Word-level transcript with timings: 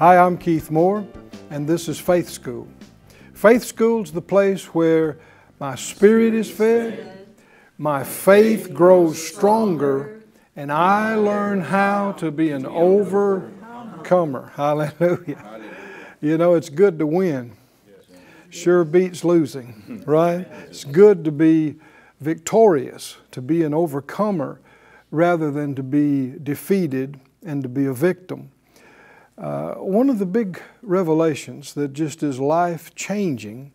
Hi, 0.00 0.16
I'm 0.16 0.38
Keith 0.38 0.70
Moore, 0.70 1.06
and 1.50 1.68
this 1.68 1.86
is 1.86 2.00
Faith 2.00 2.30
School. 2.30 2.66
Faith 3.34 3.62
School's 3.64 4.12
the 4.12 4.22
place 4.22 4.64
where 4.72 5.18
my 5.58 5.74
spirit 5.74 6.32
is 6.32 6.50
fed, 6.50 7.28
my 7.76 8.02
faith 8.02 8.72
grows 8.72 9.22
stronger, 9.22 10.22
and 10.56 10.72
I 10.72 11.16
learn 11.16 11.60
how 11.60 12.12
to 12.12 12.30
be 12.30 12.50
an 12.50 12.64
overcomer. 12.64 14.52
Hallelujah. 14.56 15.60
You 16.22 16.38
know, 16.38 16.54
it's 16.54 16.70
good 16.70 16.98
to 16.98 17.06
win. 17.06 17.52
Sure 18.48 18.84
beats 18.84 19.22
losing, 19.22 20.02
right? 20.06 20.48
It's 20.68 20.84
good 20.84 21.24
to 21.24 21.30
be 21.30 21.76
victorious, 22.22 23.18
to 23.32 23.42
be 23.42 23.64
an 23.64 23.74
overcomer 23.74 24.62
rather 25.10 25.50
than 25.50 25.74
to 25.74 25.82
be 25.82 26.38
defeated 26.42 27.20
and 27.44 27.62
to 27.62 27.68
be 27.68 27.84
a 27.84 27.92
victim. 27.92 28.50
Uh, 29.40 29.72
one 29.76 30.10
of 30.10 30.18
the 30.18 30.26
big 30.26 30.60
revelations 30.82 31.72
that 31.72 31.94
just 31.94 32.22
is 32.22 32.38
life 32.38 32.94
changing 32.94 33.72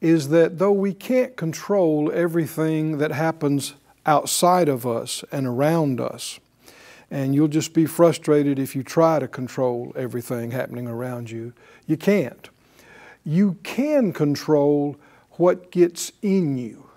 is 0.00 0.30
that 0.30 0.58
though 0.58 0.72
we 0.72 0.94
can't 0.94 1.36
control 1.36 2.10
everything 2.12 2.96
that 2.96 3.12
happens 3.12 3.74
outside 4.06 4.70
of 4.70 4.86
us 4.86 5.22
and 5.30 5.46
around 5.46 6.00
us, 6.00 6.40
and 7.10 7.34
you'll 7.34 7.46
just 7.46 7.74
be 7.74 7.84
frustrated 7.84 8.58
if 8.58 8.74
you 8.74 8.82
try 8.82 9.18
to 9.18 9.28
control 9.28 9.92
everything 9.96 10.50
happening 10.50 10.88
around 10.88 11.30
you, 11.30 11.52
you 11.86 11.98
can't. 11.98 12.48
You 13.22 13.58
can 13.62 14.14
control 14.14 14.96
what 15.32 15.70
gets 15.70 16.10
in 16.22 16.56
you 16.56 16.88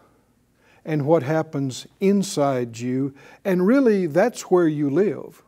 and 0.85 1.05
what 1.05 1.23
happens 1.23 1.85
inside 1.99 2.79
you, 2.79 3.13
and 3.43 3.67
really 3.67 4.05
that's 4.05 4.43
where 4.43 4.69
you 4.69 4.89
live 4.89 5.43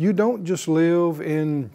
you 0.00 0.14
don't 0.14 0.46
just 0.46 0.66
live 0.66 1.20
in 1.20 1.70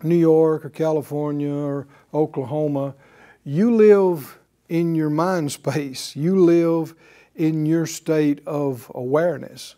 New 0.00 0.14
York 0.14 0.64
or 0.64 0.70
California 0.70 1.52
or 1.52 1.88
Oklahoma. 2.14 2.94
You 3.42 3.74
live 3.74 4.38
in 4.68 4.94
your 4.94 5.10
mind 5.10 5.50
space. 5.50 6.14
You 6.14 6.38
live 6.38 6.94
in 7.34 7.66
your 7.66 7.84
state 7.86 8.46
of 8.46 8.92
awareness 8.94 9.74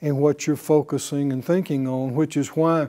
and 0.00 0.18
what 0.18 0.46
you're 0.46 0.54
focusing 0.54 1.32
and 1.32 1.44
thinking 1.44 1.88
on, 1.88 2.14
which 2.14 2.36
is 2.36 2.50
why 2.50 2.86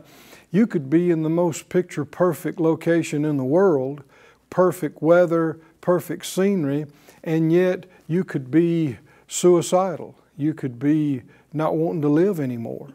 you 0.51 0.67
could 0.67 0.91
be 0.91 1.09
in 1.09 1.23
the 1.23 1.29
most 1.29 1.67
picture 1.67 2.05
perfect 2.05 2.59
location 2.59 3.25
in 3.25 3.37
the 3.37 3.43
world, 3.43 4.03
perfect 4.51 5.01
weather, 5.01 5.59
perfect 5.81 6.27
scenery, 6.27 6.85
and 7.23 7.51
yet 7.51 7.87
you 8.05 8.23
could 8.23 8.51
be 8.51 8.99
suicidal. 9.27 10.13
You 10.37 10.53
could 10.53 10.77
be 10.77 11.23
not 11.51 11.75
wanting 11.75 12.03
to 12.03 12.09
live 12.09 12.39
anymore. 12.39 12.89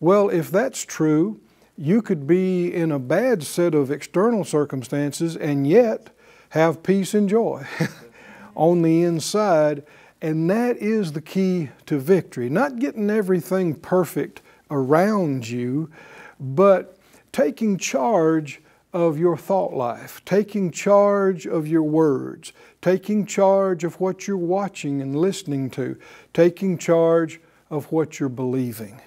Well, 0.00 0.28
if 0.28 0.50
that's 0.50 0.84
true, 0.84 1.40
you 1.76 2.02
could 2.02 2.26
be 2.26 2.72
in 2.72 2.92
a 2.92 3.00
bad 3.00 3.42
set 3.42 3.74
of 3.74 3.90
external 3.90 4.44
circumstances 4.44 5.36
and 5.36 5.66
yet 5.66 6.10
have 6.50 6.82
peace 6.82 7.14
and 7.14 7.28
joy 7.28 7.66
on 8.54 8.82
the 8.82 9.02
inside. 9.02 9.84
And 10.22 10.48
that 10.50 10.76
is 10.76 11.12
the 11.12 11.20
key 11.20 11.70
to 11.86 11.98
victory. 11.98 12.48
Not 12.48 12.78
getting 12.78 13.10
everything 13.10 13.74
perfect 13.74 14.40
around 14.70 15.48
you, 15.48 15.90
but 16.38 16.96
taking 17.32 17.76
charge 17.76 18.60
of 18.92 19.18
your 19.18 19.36
thought 19.36 19.74
life, 19.74 20.24
taking 20.24 20.70
charge 20.70 21.46
of 21.46 21.66
your 21.66 21.82
words, 21.82 22.52
taking 22.80 23.26
charge 23.26 23.84
of 23.84 24.00
what 24.00 24.26
you're 24.26 24.36
watching 24.36 25.02
and 25.02 25.14
listening 25.14 25.70
to, 25.70 25.96
taking 26.32 26.78
charge 26.78 27.40
of 27.70 27.90
what 27.92 28.18
you're 28.18 28.28
believing 28.28 29.00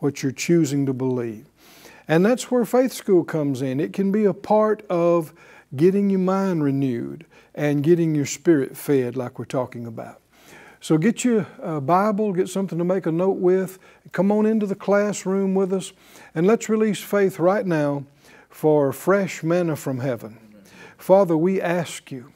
what 0.00 0.22
you're 0.22 0.32
choosing 0.32 0.84
to 0.86 0.92
believe. 0.92 1.46
And 2.08 2.26
that's 2.26 2.50
where 2.50 2.64
faith 2.64 2.92
school 2.92 3.22
comes 3.22 3.62
in. 3.62 3.78
It 3.78 3.92
can 3.92 4.10
be 4.10 4.24
a 4.24 4.34
part 4.34 4.84
of 4.90 5.32
getting 5.76 6.10
your 6.10 6.18
mind 6.20 6.64
renewed 6.64 7.24
and 7.54 7.84
getting 7.84 8.14
your 8.14 8.26
spirit 8.26 8.76
fed, 8.76 9.16
like 9.16 9.38
we're 9.38 9.44
talking 9.44 9.86
about. 9.86 10.20
So 10.80 10.96
get 10.96 11.24
your 11.24 11.46
uh, 11.62 11.78
Bible, 11.80 12.32
get 12.32 12.48
something 12.48 12.78
to 12.78 12.84
make 12.84 13.06
a 13.06 13.12
note 13.12 13.36
with, 13.36 13.78
come 14.12 14.32
on 14.32 14.46
into 14.46 14.66
the 14.66 14.74
classroom 14.74 15.54
with 15.54 15.72
us, 15.72 15.92
and 16.34 16.46
let's 16.46 16.68
release 16.68 17.00
faith 17.00 17.38
right 17.38 17.66
now 17.66 18.04
for 18.48 18.92
fresh 18.92 19.42
manna 19.42 19.76
from 19.76 19.98
heaven. 19.98 20.38
Father, 20.96 21.36
we 21.36 21.60
ask 21.60 22.10
you, 22.10 22.32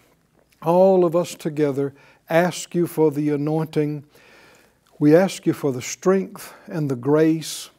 all 0.63 1.05
of 1.05 1.17
us 1.17 1.35
together, 1.35 1.95
ask 2.29 2.75
you 2.75 2.87
for 2.87 3.11
the 3.11 3.31
anointing 3.31 4.05
we 4.99 5.15
ask 5.15 5.47
you 5.47 5.53
for 5.53 5.73
the 5.73 5.83
strength 5.83 6.55
and 6.67 6.91
the 6.91 6.97
grace, 6.97 7.71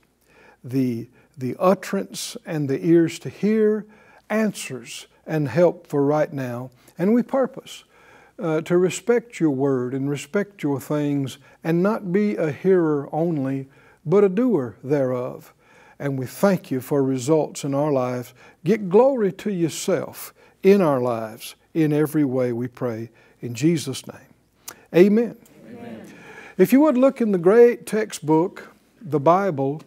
the, 0.64 1.10
the 1.38 1.56
utterance 1.60 2.36
and 2.46 2.70
the 2.70 2.86
ears 2.86 3.20
to 3.20 3.30
hear, 3.30 3.86
answers 4.30 5.08
and 5.26 5.48
help 5.48 5.88
for 5.88 6.04
right 6.04 6.32
now. 6.32 6.72
And 6.98 7.14
we 7.14 7.24
purpose 7.24 7.84
uh, 8.38 8.62
to 8.62 8.78
respect 8.78 9.40
your 9.40 9.52
word 9.52 9.94
and 9.94 10.10
respect 10.10 10.64
your 10.64 10.80
things 10.80 11.38
and 11.64 11.82
not 11.82 12.12
be 12.12 12.36
a 12.36 12.52
hearer 12.52 13.10
only, 13.12 13.70
but 14.06 14.24
a 14.24 14.30
doer 14.30 14.76
thereof. 14.84 15.54
And 15.98 16.20
we 16.20 16.26
thank 16.26 16.72
you 16.72 16.82
for 16.82 17.02
results 17.02 17.64
in 17.64 17.74
our 17.74 17.92
lives. 17.92 18.34
Get 18.64 18.90
glory 18.90 19.32
to 19.34 19.52
yourself 19.52 20.34
in 20.62 20.82
our 20.82 21.00
lives 21.00 21.56
in 21.74 21.94
every 21.94 22.26
way, 22.26 22.52
we 22.52 22.68
pray. 22.68 23.12
In 23.42 23.54
Jesus' 23.54 24.06
name. 24.08 24.20
Amen. 24.94 25.38
If 26.58 26.72
you 26.72 26.80
would 26.80 26.98
look 26.98 27.20
in 27.20 27.34
the 27.34 27.38
great 27.38 27.86
textbook, 27.86 28.74
the 29.02 29.20
Bible, 29.20 29.82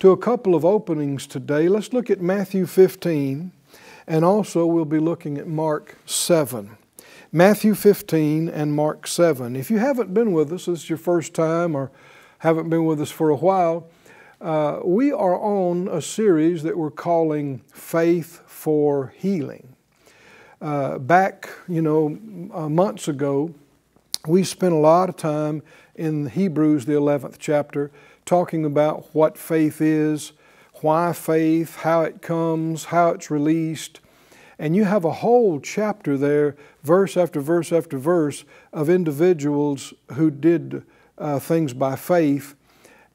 to 0.00 0.10
a 0.10 0.16
couple 0.16 0.56
of 0.56 0.64
openings 0.64 1.28
today, 1.28 1.68
let's 1.68 1.92
look 1.92 2.10
at 2.10 2.20
Matthew 2.20 2.66
15 2.66 3.52
and 4.08 4.24
also 4.24 4.66
we'll 4.66 4.84
be 4.84 4.98
looking 4.98 5.38
at 5.38 5.46
Mark 5.46 5.96
7. 6.06 6.76
Matthew 7.30 7.72
15 7.76 8.48
and 8.48 8.74
Mark 8.74 9.06
7. 9.06 9.54
If 9.54 9.70
you 9.70 9.78
haven't 9.78 10.12
been 10.12 10.32
with 10.32 10.52
us, 10.52 10.66
this 10.66 10.82
is 10.82 10.88
your 10.90 10.98
first 10.98 11.34
time 11.34 11.76
or 11.76 11.92
haven't 12.38 12.68
been 12.68 12.84
with 12.84 13.00
us 13.00 13.12
for 13.12 13.30
a 13.30 13.36
while, 13.36 13.86
uh, 14.40 14.80
we 14.84 15.12
are 15.12 15.38
on 15.38 15.86
a 15.86 16.02
series 16.02 16.64
that 16.64 16.76
we're 16.76 16.90
calling 16.90 17.60
Faith 17.72 18.42
for 18.44 19.14
Healing. 19.16 19.76
Uh, 20.60 20.98
back, 20.98 21.48
you 21.68 21.80
know, 21.80 22.18
uh, 22.52 22.68
months 22.68 23.06
ago, 23.06 23.54
we 24.26 24.42
spent 24.42 24.74
a 24.74 24.78
lot 24.78 25.08
of 25.08 25.16
time 25.16 25.62
in 25.98 26.30
Hebrews, 26.30 26.86
the 26.86 26.92
11th 26.92 27.36
chapter, 27.38 27.90
talking 28.24 28.64
about 28.64 29.12
what 29.14 29.36
faith 29.36 29.80
is, 29.80 30.32
why 30.80 31.12
faith, 31.12 31.76
how 31.76 32.02
it 32.02 32.22
comes, 32.22 32.86
how 32.86 33.10
it's 33.10 33.30
released. 33.30 34.00
And 34.60 34.76
you 34.76 34.84
have 34.84 35.04
a 35.04 35.12
whole 35.12 35.60
chapter 35.60 36.16
there, 36.16 36.56
verse 36.82 37.16
after 37.16 37.40
verse 37.40 37.72
after 37.72 37.98
verse, 37.98 38.44
of 38.72 38.88
individuals 38.88 39.92
who 40.12 40.30
did 40.30 40.84
uh, 41.18 41.40
things 41.40 41.72
by 41.72 41.96
faith. 41.96 42.54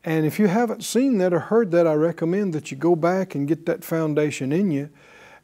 And 0.04 0.26
if 0.26 0.38
you 0.38 0.48
haven't 0.48 0.84
seen 0.84 1.20
that 1.20 1.34
or 1.34 1.40
heard 1.40 1.72
that, 1.72 1.88
I 1.88 1.94
recommend 1.94 2.54
that 2.54 2.70
you 2.70 2.78
go 2.78 2.98
back 2.98 3.34
and 3.34 3.48
get 3.48 3.66
that 3.66 3.86
foundation 3.86 4.52
in 4.52 4.72
you. 4.72 4.90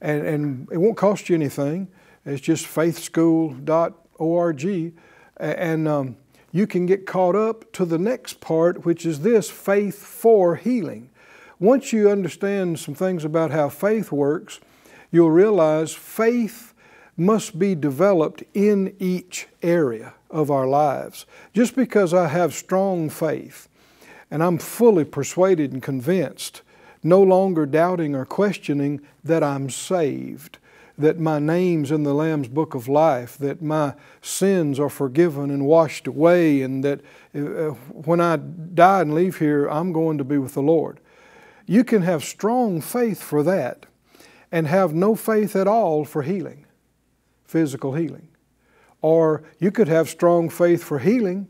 And, 0.01 0.25
and 0.25 0.67
it 0.71 0.77
won't 0.77 0.97
cost 0.97 1.29
you 1.29 1.35
anything. 1.35 1.87
It's 2.25 2.41
just 2.41 2.65
faithschool.org. 2.65 4.93
And 5.37 5.87
um, 5.87 6.17
you 6.51 6.67
can 6.67 6.85
get 6.85 7.05
caught 7.05 7.35
up 7.35 7.71
to 7.73 7.85
the 7.85 7.97
next 7.97 8.41
part, 8.41 8.85
which 8.85 9.05
is 9.05 9.21
this 9.21 9.49
faith 9.49 10.03
for 10.03 10.55
healing. 10.55 11.09
Once 11.59 11.91
you 11.91 12.09
understand 12.09 12.79
some 12.79 12.95
things 12.95 13.25
about 13.25 13.51
how 13.51 13.69
faith 13.69 14.11
works, 14.11 14.59
you'll 15.11 15.31
realize 15.31 15.93
faith 15.93 16.73
must 17.17 17.59
be 17.59 17.75
developed 17.75 18.43
in 18.53 18.95
each 18.97 19.47
area 19.61 20.13
of 20.29 20.49
our 20.49 20.67
lives. 20.67 21.25
Just 21.53 21.75
because 21.75 22.13
I 22.13 22.27
have 22.29 22.53
strong 22.53 23.09
faith 23.09 23.67
and 24.31 24.41
I'm 24.41 24.57
fully 24.57 25.03
persuaded 25.03 25.73
and 25.73 25.83
convinced, 25.83 26.61
no 27.03 27.21
longer 27.21 27.65
doubting 27.65 28.15
or 28.15 28.25
questioning 28.25 29.01
that 29.23 29.43
I'm 29.43 29.69
saved, 29.69 30.59
that 30.99 31.19
my 31.19 31.39
name's 31.39 31.89
in 31.91 32.03
the 32.03 32.13
Lamb's 32.13 32.49
book 32.49 32.75
of 32.75 32.87
life, 32.87 33.37
that 33.39 33.61
my 33.61 33.95
sins 34.21 34.79
are 34.79 34.89
forgiven 34.89 35.49
and 35.49 35.65
washed 35.65 36.05
away, 36.07 36.61
and 36.61 36.83
that 36.83 36.99
uh, 37.33 37.73
when 38.05 38.21
I 38.21 38.35
die 38.35 39.01
and 39.01 39.15
leave 39.15 39.39
here, 39.39 39.67
I'm 39.67 39.91
going 39.93 40.17
to 40.19 40.23
be 40.23 40.37
with 40.37 40.53
the 40.53 40.61
Lord. 40.61 40.99
You 41.65 41.83
can 41.83 42.01
have 42.03 42.23
strong 42.23 42.81
faith 42.81 43.23
for 43.23 43.43
that. 43.43 43.85
and 44.51 44.67
have 44.67 44.93
no 44.93 45.15
faith 45.15 45.55
at 45.55 45.67
all 45.67 46.05
for 46.05 46.23
healing, 46.23 46.65
physical 47.45 47.93
healing. 47.93 48.27
Or 49.01 49.43
you 49.59 49.71
could 49.71 49.87
have 49.87 50.09
strong 50.09 50.49
faith 50.49 50.83
for 50.83 50.99
healing 50.99 51.47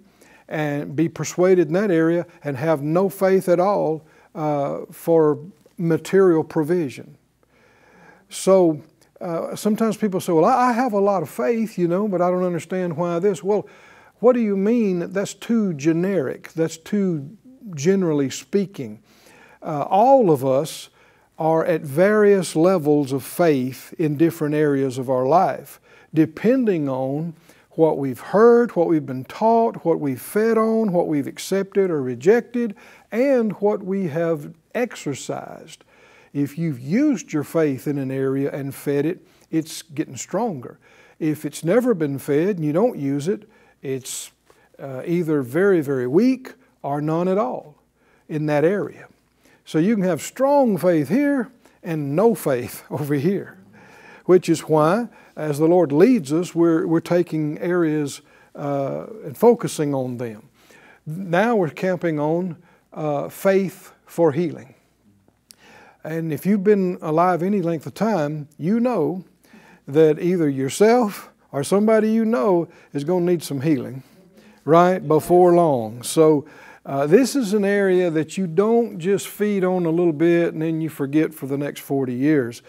and 0.48 0.96
be 0.96 1.10
persuaded 1.10 1.68
in 1.68 1.74
that 1.74 1.92
area 1.92 2.26
and 2.44 2.58
have 2.58 2.82
no 2.82 3.10
faith 3.10 3.48
at 3.48 3.60
all 3.60 4.06
uh, 4.36 4.82
for 4.92 5.40
material 5.78 6.44
provision. 6.44 7.18
So 8.30 8.82
uh, 9.22 9.56
sometimes 9.56 9.98
people 9.98 10.20
say, 10.20 10.32
Well, 10.32 10.46
I 10.46 10.72
have 10.72 10.94
a 10.94 11.00
lot 11.00 11.24
of 11.24 11.30
faith, 11.30 11.78
you 11.78 11.88
know, 11.88 12.08
but 12.08 12.22
I 12.22 12.30
don't 12.30 12.44
understand 12.44 12.98
why 12.98 13.20
this. 13.20 13.44
Well, 13.44 13.68
what 14.20 14.34
do 14.34 14.42
you 14.42 14.58
mean? 14.58 15.12
That's 15.12 15.34
too 15.34 15.74
generic. 15.74 16.52
That's 16.54 16.78
too 16.78 17.38
generally 17.76 18.30
speaking. 18.30 19.02
Uh, 19.62 19.84
all 19.84 20.32
of 20.32 20.46
us 20.46 20.90
are 21.38 21.66
at 21.66 21.82
various 21.82 22.56
levels 22.56 23.14
of 23.14 23.24
faith 23.24 23.94
in 23.98 24.18
different 24.18 24.56
areas 24.56 24.98
of 24.98 25.10
our 25.10 25.26
life, 25.26 25.80
depending 26.14 26.90
on 26.90 27.34
what 27.72 27.98
we've 27.98 28.20
heard, 28.20 28.76
what 28.76 28.88
we've 28.88 29.06
been 29.06 29.24
taught, 29.24 29.86
what 29.86 30.02
we've 30.02 30.22
fed 30.22 30.58
on, 30.58 30.92
what 30.92 31.08
we've 31.08 31.28
accepted 31.28 31.90
or 31.90 32.02
rejected, 32.02 32.76
and 33.10 33.54
what 33.54 33.84
we 33.84 34.08
have 34.08 34.54
exercised. 34.76 35.86
If 36.34 36.58
you've 36.58 36.80
used 36.80 37.34
your 37.34 37.44
faith 37.44 37.88
in 37.88 37.98
an 37.98 38.12
area 38.12 38.52
and 38.52 38.74
fed 38.74 39.06
it, 39.06 39.26
it's 39.52 39.82
getting 39.82 40.16
stronger. 40.16 40.80
If 41.20 41.46
it's 41.46 41.64
never 41.64 41.94
been 41.94 42.20
fed 42.20 42.58
and 42.58 42.66
you 42.66 42.72
don't 42.72 42.98
use 42.98 43.28
it, 43.28 43.50
it's 43.82 44.32
uh, 44.80 45.02
either 45.06 45.42
very, 45.42 45.82
very 45.82 46.08
weak 46.08 46.54
or 46.82 47.02
none 47.02 47.28
at 47.28 47.38
all 47.38 47.76
in 48.28 48.46
that 48.46 48.64
area. 48.64 49.08
So 49.66 49.78
you 49.80 49.96
can 49.96 50.04
have 50.04 50.22
strong 50.22 50.78
faith 50.78 51.10
here 51.10 51.52
and 51.84 52.16
no 52.16 52.36
faith 52.36 52.84
over 52.92 53.16
here, 53.16 53.58
which 54.26 54.50
is 54.50 54.62
why, 54.62 55.10
as 55.36 55.60
the 55.60 55.68
Lord 55.68 55.92
leads 55.92 56.32
us, 56.32 56.54
we're, 56.54 56.88
we're 56.88 57.00
taking 57.00 57.58
areas 57.60 58.22
uh, 58.56 59.06
and 59.24 59.38
focusing 59.38 59.94
on 59.94 60.18
them. 60.18 60.44
Now 61.06 61.56
we're 61.56 61.70
camping 61.70 62.20
on 62.20 62.58
uh, 62.94 63.30
faith 63.30 63.94
for 64.06 64.32
healing. 64.32 64.76
And 66.04 66.32
if 66.32 66.46
you've 66.46 66.64
been 66.64 66.98
alive 67.02 67.44
any 67.44 67.62
length 67.62 67.86
of 67.86 67.94
time, 67.94 68.48
you 68.58 68.80
know 68.80 69.26
that 69.88 70.20
either 70.20 70.48
yourself 70.48 71.30
or 71.52 71.64
somebody 71.64 72.12
you 72.12 72.24
know 72.24 72.70
is 72.94 73.04
going 73.04 73.26
to 73.26 73.32
need 73.32 73.44
some 73.44 73.62
healing, 73.62 74.04
right, 74.64 75.06
before 75.06 75.54
long. 75.56 76.04
So, 76.04 76.46
uh, 76.86 77.06
this 77.06 77.36
is 77.36 77.54
an 77.54 77.66
area 77.66 78.10
that 78.10 78.38
you 78.38 78.48
don't 78.48 78.98
just 78.98 79.28
feed 79.28 79.64
on 79.64 79.86
a 79.86 79.90
little 79.90 80.14
bit 80.14 80.54
and 80.54 80.62
then 80.62 80.80
you 80.80 80.90
forget 80.90 81.34
for 81.34 81.46
the 81.46 81.58
next 81.58 81.82
40 81.82 82.14
years. 82.14 82.62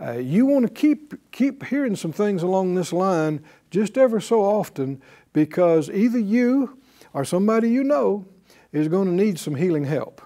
Uh, 0.00 0.12
you 0.12 0.44
want 0.46 0.66
to 0.66 0.72
keep, 0.72 1.14
keep 1.32 1.64
hearing 1.64 1.96
some 1.96 2.12
things 2.12 2.42
along 2.42 2.74
this 2.74 2.92
line 2.92 3.42
just 3.70 3.96
ever 3.96 4.20
so 4.20 4.42
often 4.42 5.00
because 5.32 5.88
either 5.90 6.18
you 6.18 6.78
or 7.14 7.24
somebody 7.24 7.70
you 7.70 7.82
know 7.82 8.26
is 8.72 8.86
going 8.88 9.08
to 9.08 9.14
need 9.14 9.38
some 9.38 9.54
healing 9.54 9.84
help 9.84 10.20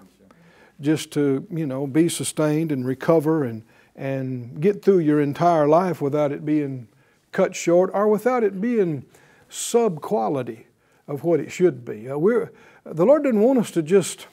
just 0.80 1.10
to, 1.12 1.46
you 1.50 1.66
know, 1.66 1.86
be 1.86 2.08
sustained 2.08 2.70
and 2.70 2.86
recover 2.86 3.44
and, 3.44 3.62
and 3.96 4.60
get 4.60 4.82
through 4.82 5.00
your 5.00 5.20
entire 5.20 5.66
life 5.66 6.00
without 6.00 6.30
it 6.30 6.44
being 6.44 6.88
cut 7.32 7.56
short 7.56 7.90
or 7.92 8.08
without 8.08 8.44
it 8.44 8.60
being 8.60 9.04
sub 9.48 10.00
quality 10.00 10.66
of 11.06 11.24
what 11.24 11.40
it 11.40 11.50
should 11.50 11.84
be. 11.84 12.08
Uh, 12.08 12.18
we're, 12.18 12.52
the 12.84 13.04
Lord 13.04 13.24
didn't 13.24 13.40
want 13.40 13.58
us 13.58 13.70
to 13.72 13.82
just 13.82 14.26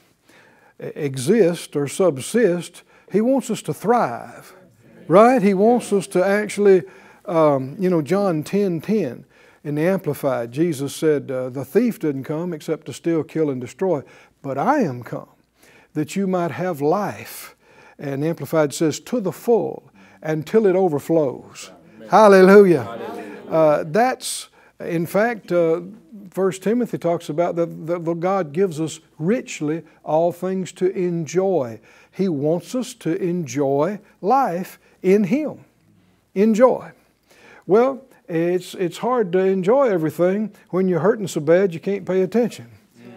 exist 0.78 1.74
or 1.74 1.88
subsist, 1.88 2.82
He 3.10 3.20
wants 3.20 3.50
us 3.50 3.62
to 3.62 3.74
thrive, 3.74 4.54
right? 5.08 5.42
He 5.42 5.54
wants 5.54 5.92
us 5.92 6.06
to 6.08 6.24
actually, 6.24 6.82
um, 7.24 7.76
you 7.78 7.90
know, 7.90 8.02
John 8.02 8.42
10 8.42 8.80
10 8.82 9.24
in 9.64 9.74
the 9.74 9.82
Amplified, 9.82 10.52
Jesus 10.52 10.94
said, 10.94 11.30
uh, 11.30 11.48
The 11.48 11.64
thief 11.64 11.98
didn't 11.98 12.24
come 12.24 12.52
except 12.52 12.86
to 12.86 12.92
steal, 12.92 13.24
kill, 13.24 13.50
and 13.50 13.60
destroy, 13.60 14.02
but 14.42 14.58
I 14.58 14.80
am 14.80 15.02
come 15.02 15.28
that 15.96 16.14
you 16.14 16.26
might 16.26 16.50
have 16.50 16.82
life. 16.82 17.56
And 17.98 18.22
Amplified 18.22 18.74
says, 18.74 19.00
to 19.00 19.18
the 19.18 19.32
full 19.32 19.90
until 20.20 20.66
it 20.66 20.76
overflows. 20.76 21.70
Hallelujah. 22.10 22.82
Hallelujah. 22.82 23.50
Uh, 23.50 23.84
that's, 23.86 24.48
in 24.78 25.06
fact, 25.06 25.50
uh, 25.50 25.80
First 26.30 26.62
Timothy 26.62 26.98
talks 26.98 27.30
about 27.30 27.56
that, 27.56 27.86
that 27.86 28.20
God 28.20 28.52
gives 28.52 28.78
us 28.78 29.00
richly 29.18 29.84
all 30.04 30.32
things 30.32 30.70
to 30.72 30.94
enjoy. 30.94 31.80
He 32.12 32.28
wants 32.28 32.74
us 32.74 32.92
to 32.94 33.16
enjoy 33.16 33.98
life 34.20 34.78
in 35.02 35.24
Him. 35.24 35.64
Enjoy. 36.34 36.92
Well, 37.66 38.04
it's, 38.28 38.74
it's 38.74 38.98
hard 38.98 39.32
to 39.32 39.38
enjoy 39.38 39.88
everything 39.88 40.52
when 40.68 40.88
you're 40.88 41.00
hurting 41.00 41.28
so 41.28 41.40
bad 41.40 41.72
you 41.72 41.80
can't 41.80 42.04
pay 42.04 42.20
attention, 42.20 42.68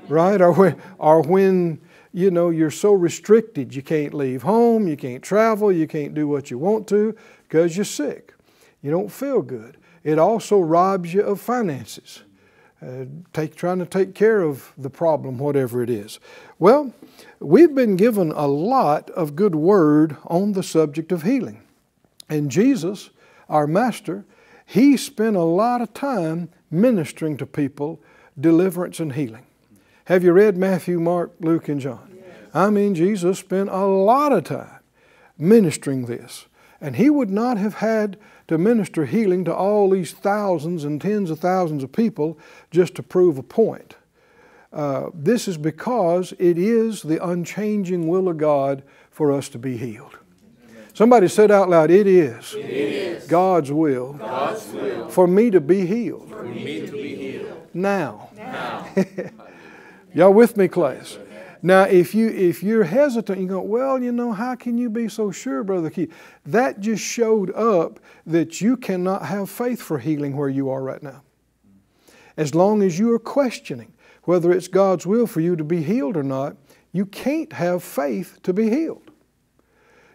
right? 0.07 0.39
Or 0.39 0.53
when, 0.53 0.81
or 0.97 1.21
when 1.21 1.81
you 2.13 2.31
know, 2.31 2.49
you're 2.49 2.71
so 2.71 2.93
restricted. 2.93 3.75
You 3.75 3.81
can't 3.81 4.13
leave 4.13 4.43
home, 4.43 4.87
you 4.87 4.97
can't 4.97 5.23
travel, 5.23 5.71
you 5.71 5.87
can't 5.87 6.13
do 6.13 6.27
what 6.27 6.49
you 6.49 6.57
want 6.57 6.87
to 6.87 7.15
because 7.43 7.75
you're 7.75 7.85
sick. 7.85 8.33
You 8.81 8.91
don't 8.91 9.11
feel 9.11 9.41
good. 9.41 9.77
It 10.03 10.17
also 10.17 10.59
robs 10.59 11.13
you 11.13 11.21
of 11.21 11.41
finances, 11.41 12.23
uh, 12.81 13.05
take, 13.33 13.55
trying 13.55 13.79
to 13.79 13.85
take 13.85 14.15
care 14.15 14.41
of 14.41 14.71
the 14.77 14.89
problem, 14.89 15.37
whatever 15.37 15.83
it 15.83 15.89
is. 15.89 16.19
Well, 16.57 16.93
we've 17.39 17.75
been 17.75 17.95
given 17.95 18.31
a 18.31 18.47
lot 18.47 19.09
of 19.11 19.35
good 19.35 19.55
word 19.55 20.15
on 20.25 20.53
the 20.53 20.63
subject 20.63 21.11
of 21.11 21.23
healing. 21.23 21.61
And 22.29 22.49
Jesus, 22.49 23.09
our 23.49 23.67
Master, 23.67 24.25
he 24.65 24.95
spent 24.97 25.35
a 25.35 25.41
lot 25.41 25.81
of 25.81 25.93
time 25.93 26.49
ministering 26.71 27.37
to 27.37 27.45
people 27.45 27.99
deliverance 28.39 28.99
and 28.99 29.13
healing. 29.13 29.45
Have 30.09 30.23
you 30.23 30.31
read 30.31 30.57
Matthew, 30.57 30.99
Mark, 30.99 31.33
Luke, 31.39 31.69
and 31.69 31.79
John? 31.79 32.09
Yes. 32.15 32.25
I 32.51 32.71
mean, 32.71 32.95
Jesus 32.95 33.37
spent 33.37 33.69
a 33.69 33.85
lot 33.85 34.33
of 34.33 34.43
time 34.45 34.79
ministering 35.37 36.07
this. 36.07 36.47
And 36.81 36.95
he 36.95 37.11
would 37.11 37.29
not 37.29 37.59
have 37.59 37.75
had 37.75 38.17
to 38.47 38.57
minister 38.57 39.05
healing 39.05 39.45
to 39.45 39.53
all 39.53 39.91
these 39.91 40.11
thousands 40.11 40.83
and 40.83 40.99
tens 40.99 41.29
of 41.29 41.37
thousands 41.37 41.83
of 41.83 41.91
people 41.91 42.39
just 42.71 42.95
to 42.95 43.03
prove 43.03 43.37
a 43.37 43.43
point. 43.43 43.97
Uh, 44.73 45.11
this 45.13 45.47
is 45.47 45.59
because 45.59 46.33
it 46.39 46.57
is 46.57 47.03
the 47.03 47.23
unchanging 47.23 48.07
will 48.07 48.29
of 48.29 48.37
God 48.37 48.81
for 49.11 49.31
us 49.31 49.47
to 49.49 49.59
be 49.59 49.77
healed. 49.77 50.17
Somebody 50.95 51.27
said 51.27 51.51
out 51.51 51.69
loud, 51.69 51.91
It 51.91 52.07
is, 52.07 52.55
it 52.55 52.65
is 52.65 53.27
God's, 53.27 53.71
will 53.71 54.13
God's 54.13 54.65
will 54.69 55.07
for 55.09 55.27
me 55.27 55.51
to 55.51 55.61
be 55.61 55.85
healed. 55.85 56.29
For 56.29 56.45
me 56.45 56.87
to 56.87 56.91
be 56.91 57.15
healed. 57.15 57.67
Now. 57.75 58.31
Now. 58.35 58.87
Y'all 60.13 60.33
with 60.33 60.57
me, 60.57 60.67
class? 60.67 61.19
Now, 61.61 61.83
if 61.83 62.15
you 62.15 62.29
if 62.29 62.63
you're 62.63 62.85
hesitant, 62.85 63.39
you 63.39 63.47
go, 63.47 63.61
well, 63.61 64.01
you 64.01 64.11
know, 64.11 64.31
how 64.31 64.55
can 64.55 64.77
you 64.77 64.89
be 64.89 65.09
so 65.09 65.29
sure, 65.29 65.63
Brother 65.63 65.89
Keith? 65.89 66.13
That 66.45 66.79
just 66.79 67.03
showed 67.03 67.53
up 67.53 67.99
that 68.25 68.61
you 68.61 68.77
cannot 68.77 69.25
have 69.25 69.49
faith 69.49 69.81
for 69.81 69.99
healing 69.99 70.37
where 70.37 70.49
you 70.49 70.69
are 70.69 70.81
right 70.81 71.03
now. 71.03 71.21
As 72.37 72.55
long 72.55 72.81
as 72.81 72.97
you 72.97 73.11
are 73.13 73.19
questioning 73.19 73.93
whether 74.23 74.51
it's 74.51 74.67
God's 74.67 75.05
will 75.05 75.27
for 75.27 75.41
you 75.41 75.55
to 75.55 75.63
be 75.63 75.81
healed 75.83 76.15
or 76.15 76.23
not, 76.23 76.55
you 76.91 77.05
can't 77.05 77.51
have 77.53 77.83
faith 77.83 78.39
to 78.43 78.53
be 78.53 78.69
healed. 78.69 79.11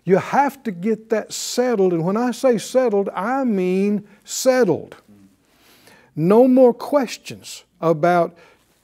You 0.04 0.16
have 0.16 0.62
to 0.64 0.70
get 0.70 1.10
that 1.10 1.32
settled, 1.32 1.92
and 1.92 2.04
when 2.04 2.16
I 2.16 2.30
say 2.30 2.58
settled, 2.58 3.08
I 3.10 3.44
mean 3.44 4.06
settled. 4.24 4.96
No 6.14 6.46
more 6.46 6.72
questions 6.72 7.64
about 7.80 8.36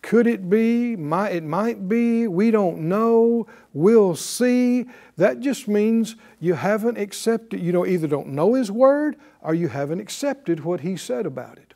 could 0.02 0.26
it 0.26 0.48
be? 0.48 0.96
Might, 0.96 1.30
it 1.30 1.44
might 1.44 1.88
be. 1.88 2.26
We 2.26 2.50
don't 2.50 2.88
know. 2.88 3.46
We'll 3.72 4.16
see. 4.16 4.86
That 5.16 5.40
just 5.40 5.68
means 5.68 6.16
you 6.38 6.54
haven't 6.54 6.96
accepted, 6.96 7.60
you 7.60 7.72
know, 7.72 7.84
either 7.84 8.06
don't 8.06 8.28
know 8.28 8.54
His 8.54 8.70
Word 8.70 9.16
or 9.42 9.54
you 9.54 9.68
haven't 9.68 10.00
accepted 10.00 10.64
what 10.64 10.80
He 10.80 10.96
said 10.96 11.26
about 11.26 11.58
it. 11.58 11.74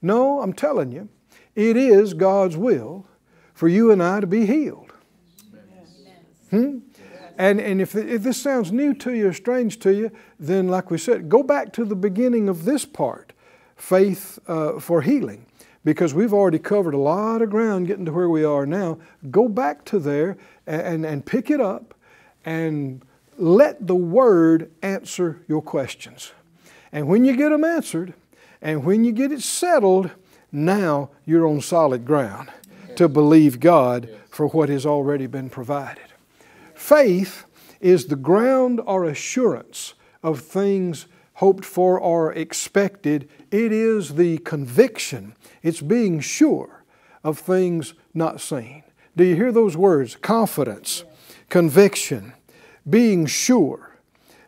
No, 0.00 0.40
I'm 0.40 0.52
telling 0.52 0.92
you, 0.92 1.08
it 1.54 1.76
is 1.76 2.14
God's 2.14 2.56
will 2.56 3.06
for 3.52 3.68
you 3.68 3.90
and 3.90 4.02
I 4.02 4.20
to 4.20 4.26
be 4.26 4.46
healed. 4.46 4.92
Hmm? 6.50 6.78
And, 7.36 7.60
and 7.60 7.80
if, 7.80 7.94
if 7.94 8.22
this 8.22 8.40
sounds 8.40 8.72
new 8.72 8.94
to 8.94 9.12
you 9.12 9.28
or 9.28 9.32
strange 9.32 9.78
to 9.80 9.92
you, 9.92 10.10
then, 10.40 10.68
like 10.68 10.90
we 10.90 10.98
said, 10.98 11.28
go 11.28 11.42
back 11.42 11.72
to 11.74 11.84
the 11.84 11.94
beginning 11.94 12.48
of 12.48 12.64
this 12.64 12.84
part 12.84 13.32
faith 13.76 14.40
uh, 14.48 14.80
for 14.80 15.02
healing 15.02 15.46
because 15.88 16.12
we've 16.12 16.34
already 16.34 16.58
covered 16.58 16.92
a 16.92 16.98
lot 16.98 17.40
of 17.40 17.48
ground 17.48 17.86
getting 17.86 18.04
to 18.04 18.12
where 18.12 18.28
we 18.28 18.44
are 18.44 18.66
now. 18.66 18.98
Go 19.30 19.48
back 19.48 19.86
to 19.86 19.98
there 19.98 20.36
and, 20.66 21.06
and 21.06 21.24
pick 21.24 21.48
it 21.48 21.62
up 21.62 21.94
and 22.44 23.00
let 23.38 23.86
the 23.86 23.94
Word 23.94 24.70
answer 24.82 25.40
your 25.48 25.62
questions. 25.62 26.32
And 26.92 27.08
when 27.08 27.24
you 27.24 27.34
get 27.38 27.48
them 27.48 27.64
answered 27.64 28.12
and 28.60 28.84
when 28.84 29.02
you 29.02 29.12
get 29.12 29.32
it 29.32 29.40
settled, 29.40 30.10
now 30.52 31.08
you're 31.24 31.46
on 31.46 31.62
solid 31.62 32.04
ground 32.04 32.50
to 32.96 33.08
believe 33.08 33.58
God 33.58 34.10
for 34.28 34.48
what 34.48 34.68
has 34.68 34.84
already 34.84 35.26
been 35.26 35.48
provided. 35.48 36.04
Faith 36.74 37.46
is 37.80 38.08
the 38.08 38.16
ground 38.16 38.78
or 38.84 39.06
assurance 39.06 39.94
of 40.22 40.40
things 40.40 41.06
hoped 41.38 41.64
for 41.64 42.00
or 42.00 42.32
expected. 42.32 43.28
It 43.52 43.70
is 43.72 44.16
the 44.16 44.38
conviction, 44.38 45.36
it's 45.62 45.80
being 45.80 46.18
sure 46.18 46.84
of 47.22 47.38
things 47.38 47.94
not 48.12 48.40
seen. 48.40 48.82
Do 49.16 49.22
you 49.24 49.36
hear 49.36 49.52
those 49.52 49.76
words? 49.76 50.16
Confidence, 50.16 51.04
conviction, 51.48 52.32
being 52.88 53.26
sure. 53.26 53.87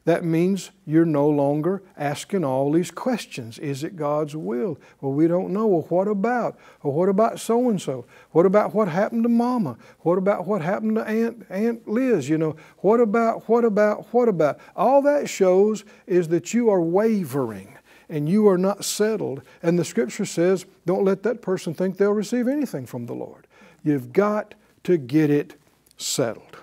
That 0.06 0.24
means 0.24 0.70
you're 0.86 1.04
no 1.04 1.28
longer 1.28 1.82
asking 1.96 2.42
all 2.42 2.72
these 2.72 2.90
questions. 2.90 3.58
Is 3.58 3.84
it 3.84 3.96
God's 3.96 4.34
will? 4.34 4.78
Well, 5.00 5.12
we 5.12 5.28
don't 5.28 5.52
know. 5.52 5.66
Well, 5.66 5.86
what 5.88 6.08
about? 6.08 6.58
Well, 6.82 6.94
what 6.94 7.10
about 7.10 7.38
so 7.38 7.68
and 7.68 7.80
so? 7.80 8.06
What 8.32 8.46
about 8.46 8.74
what 8.74 8.88
happened 8.88 9.24
to 9.24 9.28
Mama? 9.28 9.76
What 10.00 10.16
about 10.16 10.46
what 10.46 10.62
happened 10.62 10.96
to 10.96 11.06
Aunt 11.06 11.44
Aunt 11.50 11.86
Liz? 11.86 12.28
You 12.28 12.38
know, 12.38 12.56
what 12.78 13.00
about 13.00 13.48
what 13.48 13.64
about 13.64 14.06
what 14.12 14.28
about? 14.28 14.58
All 14.74 15.02
that 15.02 15.28
shows 15.28 15.84
is 16.06 16.28
that 16.28 16.54
you 16.54 16.70
are 16.70 16.80
wavering 16.80 17.76
and 18.08 18.28
you 18.28 18.48
are 18.48 18.58
not 18.58 18.84
settled. 18.84 19.42
And 19.62 19.78
the 19.78 19.84
Scripture 19.84 20.24
says, 20.24 20.66
don't 20.86 21.04
let 21.04 21.22
that 21.22 21.42
person 21.42 21.74
think 21.74 21.96
they'll 21.96 22.12
receive 22.12 22.48
anything 22.48 22.86
from 22.86 23.06
the 23.06 23.14
Lord. 23.14 23.46
You've 23.84 24.12
got 24.12 24.54
to 24.84 24.96
get 24.96 25.30
it 25.30 25.54
settled. 25.96 26.56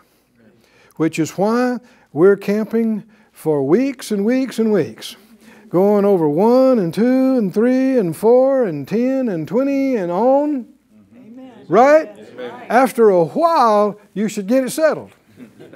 Which 0.98 1.20
is 1.20 1.32
why 1.32 1.78
we're 2.12 2.36
camping 2.36 3.04
for 3.38 3.62
weeks 3.62 4.10
and 4.10 4.26
weeks 4.26 4.58
and 4.58 4.72
weeks, 4.72 5.16
going 5.70 6.06
over 6.06 6.28
one 6.28 6.80
and 6.80 6.92
two 6.92 7.38
and 7.38 7.54
three 7.54 7.96
and 7.96 8.18
four 8.18 8.64
and 8.64 8.88
ten 8.88 9.30
and 9.30 9.48
twenty 9.48 9.96
and 9.96 10.12
on. 10.12 10.66
Amen. 11.16 11.66
Right? 11.70 12.18
After 12.68 13.12
a 13.12 13.24
while, 13.24 14.02
you 14.16 14.28
should 14.28 14.48
get 14.48 14.64
it 14.64 14.72
settled. 14.72 15.12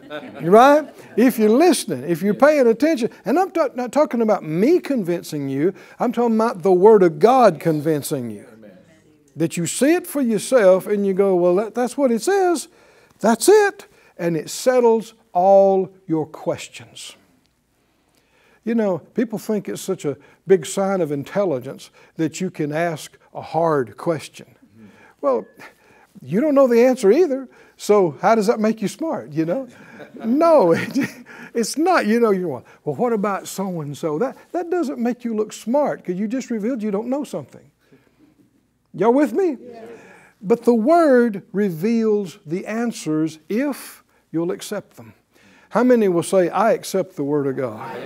right? 0.41 0.89
If 1.15 1.37
you're 1.37 1.49
listening, 1.51 2.03
if 2.09 2.23
you're 2.23 2.33
paying 2.33 2.65
attention, 2.65 3.11
and 3.25 3.37
I'm 3.37 3.51
ta- 3.51 3.69
not 3.75 3.91
talking 3.91 4.23
about 4.23 4.43
me 4.43 4.79
convincing 4.79 5.47
you, 5.47 5.75
I'm 5.99 6.11
talking 6.11 6.35
about 6.35 6.63
the 6.63 6.73
Word 6.73 7.03
of 7.03 7.19
God 7.19 7.59
convincing 7.59 8.31
you. 8.31 8.47
Amen. 8.53 8.71
That 9.35 9.55
you 9.55 9.67
see 9.67 9.93
it 9.93 10.07
for 10.07 10.21
yourself 10.21 10.87
and 10.87 11.05
you 11.05 11.13
go, 11.13 11.35
well, 11.35 11.55
that, 11.57 11.75
that's 11.75 11.95
what 11.95 12.09
it 12.09 12.23
says. 12.23 12.69
That's 13.19 13.47
it. 13.47 13.85
And 14.17 14.35
it 14.35 14.49
settles 14.49 15.13
all 15.31 15.93
your 16.07 16.25
questions. 16.25 17.15
You 18.63 18.75
know, 18.75 18.99
people 18.99 19.39
think 19.39 19.67
it's 19.67 19.81
such 19.81 20.05
a 20.05 20.17
big 20.45 20.65
sign 20.65 21.01
of 21.01 21.11
intelligence 21.11 21.89
that 22.17 22.39
you 22.39 22.51
can 22.51 22.71
ask 22.71 23.17
a 23.33 23.41
hard 23.41 23.97
question. 23.97 24.45
Mm-hmm. 24.47 24.87
Well, 25.21 25.47
you 26.21 26.41
don't 26.41 26.53
know 26.53 26.67
the 26.67 26.85
answer 26.85 27.11
either, 27.11 27.49
so 27.77 28.17
how 28.21 28.35
does 28.35 28.47
that 28.47 28.59
make 28.59 28.81
you 28.81 28.87
smart, 28.87 29.31
you 29.31 29.45
know? 29.45 29.67
no, 30.25 30.73
it, 30.73 30.97
it's 31.53 31.77
not. 31.77 32.05
You 32.05 32.19
know, 32.19 32.31
you're 32.31 32.47
well, 32.47 32.63
what 32.83 33.13
about 33.13 33.47
so 33.47 33.81
and 33.81 33.97
so? 33.97 34.19
That 34.19 34.37
that 34.51 34.69
doesn't 34.69 34.99
make 34.99 35.23
you 35.23 35.33
look 35.33 35.53
smart 35.53 35.99
because 35.99 36.19
you 36.19 36.27
just 36.27 36.51
revealed 36.51 36.83
you 36.83 36.91
don't 36.91 37.07
know 37.07 37.23
something. 37.23 37.71
Y'all 38.93 39.13
with 39.13 39.33
me? 39.33 39.57
Yes. 39.59 39.87
But 40.41 40.63
the 40.63 40.73
Word 40.73 41.43
reveals 41.51 42.39
the 42.45 42.65
answers 42.65 43.39
if 43.47 44.03
you'll 44.31 44.51
accept 44.51 44.97
them. 44.97 45.13
How 45.71 45.85
many 45.85 46.09
will 46.09 46.21
say, 46.21 46.49
I 46.49 46.73
accept 46.73 47.15
the 47.15 47.23
Word 47.23 47.47
of 47.47 47.55
God? 47.55 47.97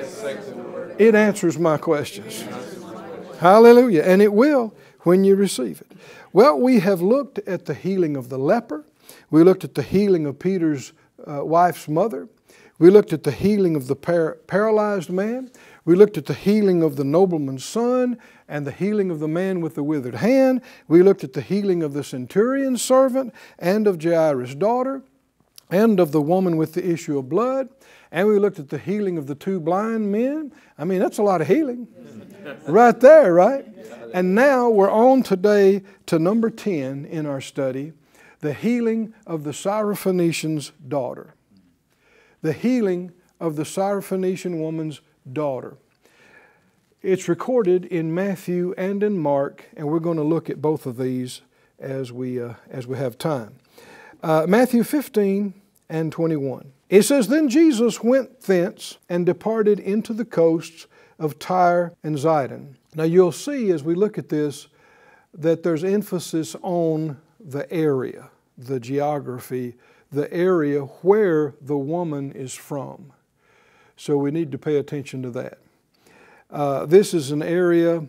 It 1.00 1.15
answers 1.15 1.57
my 1.57 1.77
questions. 1.77 2.45
Hallelujah. 3.39 4.03
And 4.03 4.22
it 4.22 4.31
will 4.31 4.72
when 5.01 5.24
you 5.24 5.36
receive 5.36 5.81
it. 5.81 5.91
Well, 6.31 6.60
we 6.60 6.79
have 6.81 7.01
looked 7.01 7.39
at 7.39 7.65
the 7.65 7.74
healing 7.74 8.15
of 8.15 8.29
the 8.29 8.38
leper. 8.38 8.86
We 9.31 9.43
looked 9.43 9.63
at 9.63 9.74
the 9.74 9.81
healing 9.81 10.27
of 10.27 10.38
Peter's 10.38 10.93
uh, 11.25 11.43
wife's 11.43 11.88
mother. 11.88 12.29
We 12.77 12.91
looked 12.91 13.13
at 13.13 13.24
the 13.24 13.31
healing 13.31 13.75
of 13.75 13.88
the 13.88 13.95
par- 13.95 14.38
paralyzed 14.45 15.10
man. 15.10 15.50
We 15.86 15.95
looked 15.95 16.19
at 16.19 16.27
the 16.27 16.36
healing 16.36 16.84
of 16.84 16.98
the 16.98 17.03
nobleman's 17.03 17.65
son 17.65 18.19
and 18.48 18.67
the 18.67 18.72
healing 18.72 19.10
of 19.10 19.19
the 19.19 19.27
man 19.27 19.62
with 19.62 19.74
the 19.74 19.84
withered 19.84 20.15
hand. 20.15 20.62
We 20.88 21.01
looked 21.01 21.24
at 21.24 21.34
the 21.34 21.41
healing 21.41 21.81
of 21.81 21.93
the 21.93 22.03
centurion's 22.03 22.84
servant 22.84 23.34
and 23.57 23.88
of 23.88 24.03
Jairus' 24.03 24.53
daughter 24.53 25.01
and 25.69 26.00
of 26.00 26.12
the 26.12 26.22
woman 26.22 26.57
with 26.57 26.74
the 26.74 26.88
issue 26.88 27.17
of 27.17 27.29
blood. 27.29 27.69
And 28.12 28.27
we 28.27 28.39
looked 28.39 28.60
at 28.60 28.69
the 28.69 28.77
healing 28.77 29.17
of 29.17 29.27
the 29.27 29.36
two 29.36 29.60
blind 29.60 30.12
men. 30.12 30.53
I 30.77 30.86
mean, 30.86 31.00
that's 31.00 31.17
a 31.17 31.24
lot 31.24 31.41
of 31.41 31.48
healing 31.48 31.88
right 32.67 33.00
there, 33.00 33.34
right? 33.34 33.65
And 34.13 34.36
now 34.36 34.69
we're 34.69 34.91
on 34.91 35.24
today 35.24 35.84
to 36.05 36.19
number 36.19 36.50
10 36.50 37.05
in 37.05 37.25
our 37.25 37.41
study 37.41 37.93
the 38.41 38.53
healing 38.53 39.13
of 39.25 39.43
the 39.43 39.51
Syrophoenician's 39.51 40.72
daughter. 40.88 41.34
The 42.43 42.53
healing 42.53 43.12
of 43.39 43.55
the 43.55 43.63
Syrophoenician 43.63 44.60
woman's 44.60 45.01
daughter. 45.31 45.77
It's 47.01 47.27
recorded 47.27 47.86
in 47.86 48.13
Matthew 48.13 48.74
and 48.77 49.01
in 49.03 49.17
Mark, 49.17 49.65
and 49.75 49.88
we're 49.88 50.00
going 50.00 50.17
to 50.17 50.24
look 50.24 50.50
at 50.50 50.62
both 50.62 50.86
of 50.86 50.98
these 50.98 51.41
as 51.79 52.12
we, 52.12 52.41
uh, 52.41 52.53
as 52.69 52.88
we 52.88 52.98
have 52.98 53.17
time. 53.17 53.55
Uh, 54.25 54.44
Matthew 54.48 54.82
15 54.82 55.53
and 55.88 56.12
21. 56.12 56.72
It 56.89 57.03
says, 57.03 57.27
Then 57.27 57.48
Jesus 57.48 58.01
went 58.01 58.41
thence 58.41 58.98
and 59.08 59.24
departed 59.24 59.79
into 59.79 60.13
the 60.13 60.25
coasts 60.25 60.88
of 61.20 61.38
Tyre 61.38 61.94
and 62.01 62.17
Zidon. 62.17 62.74
Now 62.96 63.03
you'll 63.03 63.32
see 63.32 63.70
as 63.70 63.84
we 63.84 63.94
look 63.94 64.17
at 64.17 64.29
this 64.29 64.67
that 65.36 65.62
there's 65.62 65.84
emphasis 65.84 66.55
on 66.63 67.22
the 67.39 67.72
area, 67.72 68.32
the 68.58 68.79
geography, 68.79 69.75
the 70.12 70.34
area 70.34 70.79
where 70.79 71.53
the 71.62 71.77
woman 71.77 72.32
is 72.32 72.55
from. 72.55 73.13
So 73.96 74.17
we 74.17 74.32
need 74.32 74.51
to 74.53 74.58
pay 74.58 74.77
attention 74.77 75.22
to 75.22 75.29
that. 75.29 75.60
Uh, 76.50 76.88
this 76.88 77.13
is 77.13 77.29
an 77.29 77.44
area 77.44 78.03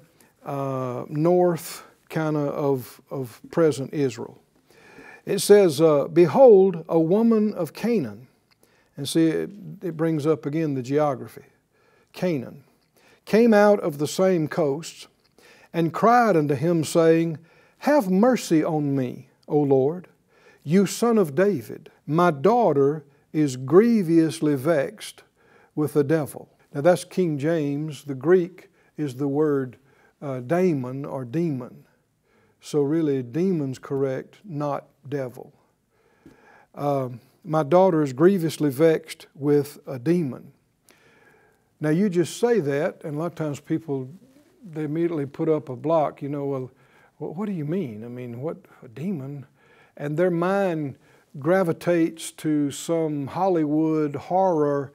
uh, 0.47 1.05
north 1.11 1.85
kind 2.09 2.39
of 2.39 2.49
of, 2.49 3.01
of 3.11 3.41
present 3.51 3.93
Israel. 3.93 4.41
It 5.27 5.41
says, 5.41 5.81
uh, 5.81 6.07
Behold, 6.07 6.85
a 6.89 7.01
woman 7.01 7.53
of 7.53 7.75
Canaan. 7.75 8.29
And 8.97 9.09
see, 9.09 9.27
it, 9.27 9.51
it 9.83 9.97
brings 9.97 10.27
up 10.27 10.47
again 10.47 10.75
the 10.75 10.83
geography. 10.83 11.45
Canaan 12.13 12.65
came 13.25 13.53
out 13.53 13.81
of 13.81 13.99
the 13.99 14.07
same 14.07 14.49
coasts 14.49 15.09
and 15.73 15.93
cried 15.93 16.37
unto 16.37 16.55
him, 16.55 16.85
saying, 16.85 17.39
Have 17.79 18.09
mercy 18.09 18.65
on 18.65 18.97
me, 18.97 19.29
O 19.49 19.59
Lord, 19.59 20.09
you 20.63 20.87
son 20.87 21.19
of 21.19 21.35
David. 21.35 21.91
My 22.07 22.31
daughter 22.31 23.05
is 23.33 23.57
grievously 23.57 24.55
vexed 24.55 25.25
with 25.75 25.93
the 25.93 26.05
devil. 26.05 26.49
Now 26.73 26.81
that's 26.81 27.05
King 27.05 27.37
James. 27.37 28.05
The 28.05 28.15
Greek 28.15 28.71
is 28.97 29.17
the 29.17 29.29
word 29.29 29.77
uh, 30.23 30.41
daemon 30.41 31.05
or 31.05 31.25
demon. 31.25 31.86
So 32.67 32.83
really, 32.83 33.23
demon's 33.23 33.79
correct, 33.79 34.41
not 34.45 34.89
devil. 35.09 35.53
Uh, 36.75 37.11
my 37.45 37.63
daughter 37.63 38.03
is 38.03 38.13
grievously 38.13 38.71
vexed 38.71 39.29
with 39.37 39.79
a 39.87 40.01
demon. 40.01 40.51
Now, 41.81 41.91
you 41.91 42.09
just 42.09 42.41
say 42.41 42.59
that, 42.59 43.03
and 43.05 43.15
a 43.15 43.19
lot 43.21 43.27
of 43.27 43.35
times 43.37 43.61
people, 43.61 44.09
they 44.69 44.83
immediately 44.83 45.27
put 45.27 45.49
up 45.49 45.69
a 45.69 45.77
block, 45.77 46.21
you 46.21 46.29
know, 46.29 46.45
well, 46.45 46.71
what 47.19 47.47
do 47.47 47.53
you 47.53 47.65
mean? 47.65 48.05
I 48.05 48.09
mean, 48.09 48.41
what, 48.41 48.57
a 48.83 48.89
demon? 48.89 49.47
And 49.97 50.17
their 50.17 50.33
mind 50.33 50.97
gravitates 51.39 52.33
to 52.33 52.73
some 52.73 53.29
Hollywood 53.29 54.17
horror 54.17 54.93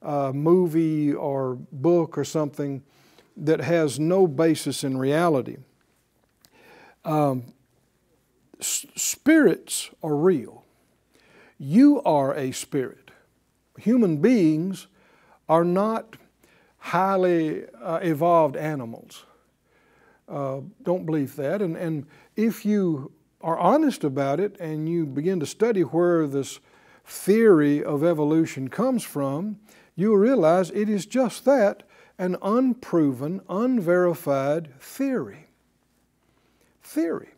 uh, 0.00 0.32
movie 0.34 1.12
or 1.12 1.58
book 1.70 2.16
or 2.16 2.24
something 2.24 2.82
that 3.36 3.60
has 3.60 4.00
no 4.00 4.26
basis 4.26 4.84
in 4.84 4.96
reality. 4.96 5.58
Um, 7.04 7.52
spirits 8.60 9.90
are 10.02 10.16
real. 10.16 10.64
You 11.58 12.02
are 12.02 12.34
a 12.34 12.52
spirit. 12.52 13.10
Human 13.78 14.18
beings 14.18 14.86
are 15.48 15.64
not 15.64 16.16
highly 16.78 17.66
uh, 17.82 17.98
evolved 18.02 18.56
animals. 18.56 19.24
Uh, 20.28 20.60
don't 20.82 21.04
believe 21.04 21.36
that. 21.36 21.60
And, 21.60 21.76
and 21.76 22.06
if 22.36 22.64
you 22.64 23.12
are 23.40 23.58
honest 23.58 24.04
about 24.04 24.38
it 24.38 24.58
and 24.60 24.88
you 24.88 25.06
begin 25.06 25.40
to 25.40 25.46
study 25.46 25.82
where 25.82 26.26
this 26.26 26.60
theory 27.04 27.82
of 27.82 28.04
evolution 28.04 28.68
comes 28.68 29.02
from, 29.02 29.58
you'll 29.96 30.16
realize 30.16 30.70
it 30.70 30.88
is 30.88 31.06
just 31.06 31.44
that 31.44 31.82
an 32.18 32.36
unproven, 32.42 33.40
unverified 33.48 34.78
theory. 34.78 35.49
Theory. 36.90 37.28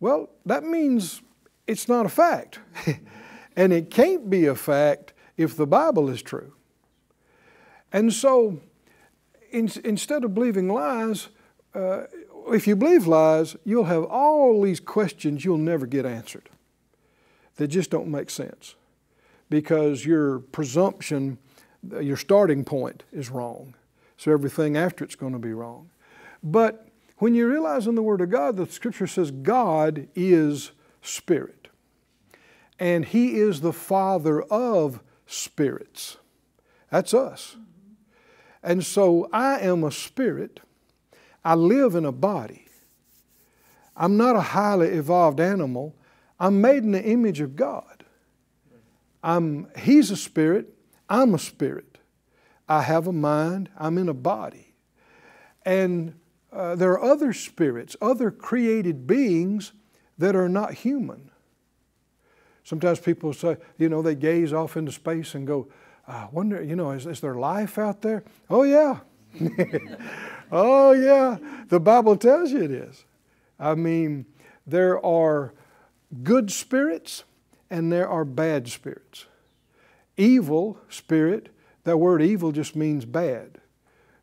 Well, 0.00 0.28
that 0.44 0.64
means 0.64 1.22
it's 1.68 1.88
not 1.88 2.04
a 2.04 2.08
fact. 2.08 2.58
and 3.56 3.72
it 3.72 3.92
can't 3.92 4.28
be 4.28 4.46
a 4.46 4.56
fact 4.56 5.12
if 5.36 5.56
the 5.56 5.68
Bible 5.68 6.10
is 6.10 6.20
true. 6.20 6.52
And 7.92 8.12
so, 8.12 8.58
in, 9.52 9.70
instead 9.84 10.24
of 10.24 10.34
believing 10.34 10.68
lies, 10.68 11.28
uh, 11.76 12.06
if 12.48 12.66
you 12.66 12.74
believe 12.74 13.06
lies, 13.06 13.54
you'll 13.64 13.84
have 13.84 14.02
all 14.02 14.60
these 14.60 14.80
questions 14.80 15.44
you'll 15.44 15.58
never 15.58 15.86
get 15.86 16.04
answered 16.04 16.50
that 17.58 17.68
just 17.68 17.88
don't 17.88 18.08
make 18.08 18.30
sense 18.30 18.74
because 19.48 20.04
your 20.04 20.40
presumption 20.40 21.38
your 22.00 22.16
starting 22.16 22.64
point 22.64 23.04
is 23.12 23.30
wrong. 23.30 23.74
So 24.16 24.32
everything 24.32 24.76
after 24.76 25.04
it's 25.04 25.14
going 25.14 25.34
to 25.34 25.38
be 25.38 25.52
wrong. 25.52 25.90
But 26.42 26.85
when 27.18 27.34
you 27.34 27.48
realize 27.48 27.86
in 27.86 27.94
the 27.94 28.02
Word 28.02 28.20
of 28.20 28.30
God, 28.30 28.56
that 28.56 28.72
Scripture 28.72 29.06
says 29.06 29.30
God 29.30 30.08
is 30.14 30.72
Spirit. 31.00 31.68
And 32.78 33.04
He 33.04 33.36
is 33.36 33.60
the 33.60 33.72
Father 33.72 34.42
of 34.42 35.00
spirits. 35.26 36.18
That's 36.90 37.14
us. 37.14 37.56
And 38.62 38.84
so 38.84 39.28
I 39.32 39.60
am 39.60 39.84
a 39.84 39.90
spirit. 39.90 40.60
I 41.44 41.54
live 41.54 41.94
in 41.94 42.04
a 42.04 42.12
body. 42.12 42.66
I'm 43.96 44.16
not 44.16 44.36
a 44.36 44.40
highly 44.40 44.88
evolved 44.88 45.40
animal. 45.40 45.94
I'm 46.38 46.60
made 46.60 46.82
in 46.82 46.92
the 46.92 47.02
image 47.02 47.40
of 47.40 47.56
God. 47.56 48.04
I'm, 49.22 49.68
he's 49.78 50.10
a 50.10 50.16
spirit. 50.16 50.74
I'm 51.08 51.34
a 51.34 51.38
spirit. 51.38 51.98
I 52.68 52.82
have 52.82 53.06
a 53.06 53.12
mind. 53.12 53.70
I'm 53.78 53.96
in 53.96 54.08
a 54.08 54.14
body. 54.14 54.74
And 55.64 56.14
uh, 56.56 56.74
there 56.74 56.92
are 56.92 57.02
other 57.02 57.32
spirits, 57.32 57.96
other 58.00 58.30
created 58.30 59.06
beings 59.06 59.72
that 60.16 60.34
are 60.34 60.48
not 60.48 60.72
human. 60.72 61.30
Sometimes 62.64 62.98
people 62.98 63.32
say, 63.32 63.58
you 63.78 63.88
know, 63.88 64.00
they 64.00 64.14
gaze 64.14 64.52
off 64.52 64.76
into 64.76 64.90
space 64.90 65.34
and 65.34 65.46
go, 65.46 65.68
I 66.08 66.28
wonder, 66.32 66.62
you 66.62 66.74
know, 66.74 66.92
is, 66.92 67.06
is 67.06 67.20
there 67.20 67.34
life 67.34 67.78
out 67.78 68.00
there? 68.00 68.24
Oh, 68.48 68.62
yeah. 68.62 69.00
oh, 70.50 70.92
yeah. 70.92 71.36
The 71.68 71.78
Bible 71.78 72.16
tells 72.16 72.50
you 72.50 72.62
it 72.62 72.70
is. 72.70 73.04
I 73.58 73.74
mean, 73.74 74.24
there 74.66 75.04
are 75.04 75.52
good 76.22 76.50
spirits 76.50 77.24
and 77.70 77.92
there 77.92 78.08
are 78.08 78.24
bad 78.24 78.68
spirits. 78.68 79.26
Evil 80.16 80.78
spirit, 80.88 81.50
that 81.84 81.98
word 81.98 82.22
evil 82.22 82.50
just 82.50 82.74
means 82.74 83.04
bad. 83.04 83.60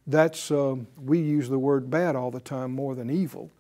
That's, 0.06 0.52
um, 0.52 0.88
we 1.02 1.20
use 1.20 1.50
the 1.50 1.60
word 1.60 1.90
bad 1.90 2.16
all 2.16 2.32
the 2.32 2.40
time 2.40 2.72
more 2.72 2.96
than 2.96 3.10
evil. 3.10 3.52